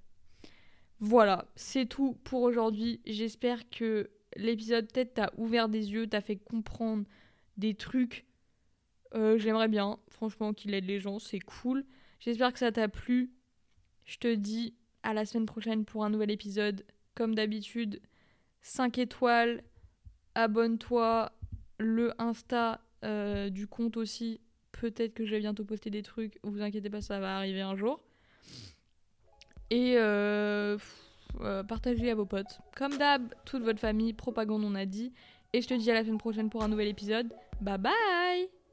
Voilà, 1.00 1.46
c'est 1.56 1.86
tout 1.86 2.18
pour 2.24 2.42
aujourd'hui. 2.42 3.02
J'espère 3.06 3.70
que 3.70 4.10
l'épisode 4.36 4.88
t'a 5.14 5.32
ouvert 5.38 5.70
des 5.70 5.92
yeux, 5.92 6.08
t'a 6.08 6.22
fait 6.22 6.38
comprendre 6.38 7.06
des 7.58 7.74
trucs. 7.76 8.26
Euh, 9.14 9.38
j'aimerais 9.38 9.68
bien, 9.68 10.00
franchement, 10.10 10.54
qu'il 10.54 10.74
aide 10.74 10.86
les 10.86 11.00
gens, 11.00 11.20
c'est 11.20 11.40
cool. 11.40 11.86
J'espère 12.20 12.54
que 12.54 12.60
ça 12.60 12.72
t'a 12.72 12.88
plu. 12.88 13.32
Je 14.06 14.18
te 14.18 14.34
dis 14.34 14.76
à 15.04 15.14
la 15.14 15.26
semaine 15.26 15.46
prochaine 15.46 15.86
pour 15.86 16.04
un 16.06 16.10
nouvel 16.10 16.32
épisode. 16.32 16.86
Comme 17.14 17.36
d'habitude, 17.36 18.02
5 18.62 18.98
étoiles, 18.98 19.64
abonne-toi, 20.34 21.32
le 21.78 22.14
Insta 22.22 22.82
euh, 23.04 23.50
du 23.50 23.68
compte 23.68 23.98
aussi. 23.98 24.42
Peut-être 24.72 25.14
que 25.14 25.26
je 25.26 25.32
vais 25.32 25.40
bientôt 25.40 25.64
poster 25.64 25.90
des 25.90 26.02
trucs, 26.02 26.38
vous 26.44 26.62
inquiétez 26.62 26.90
pas, 26.90 27.02
ça 27.02 27.20
va 27.20 27.38
arriver 27.38 27.62
un 27.62 27.76
jour. 27.76 28.02
Et 29.72 29.96
euh, 29.98 30.78
euh, 31.42 31.64
partagez 31.64 32.12
à 32.12 32.16
vos 32.16 32.26
potes. 32.26 32.60
Comme 32.76 32.98
d'hab, 32.98 33.34
toute 33.46 33.64
votre 33.64 33.80
famille, 33.80 34.14
propagande 34.14 34.64
on 34.64 34.76
a 34.76 34.86
dit. 34.86 35.12
Et 35.54 35.62
je 35.62 35.68
te 35.68 35.74
dis 35.74 35.90
à 35.90 35.94
la 35.94 36.04
semaine 36.04 36.18
prochaine 36.18 36.50
pour 36.50 36.64
un 36.64 36.68
nouvel 36.68 36.88
épisode. 36.88 37.34
Bye 37.62 37.78
bye 37.78 38.65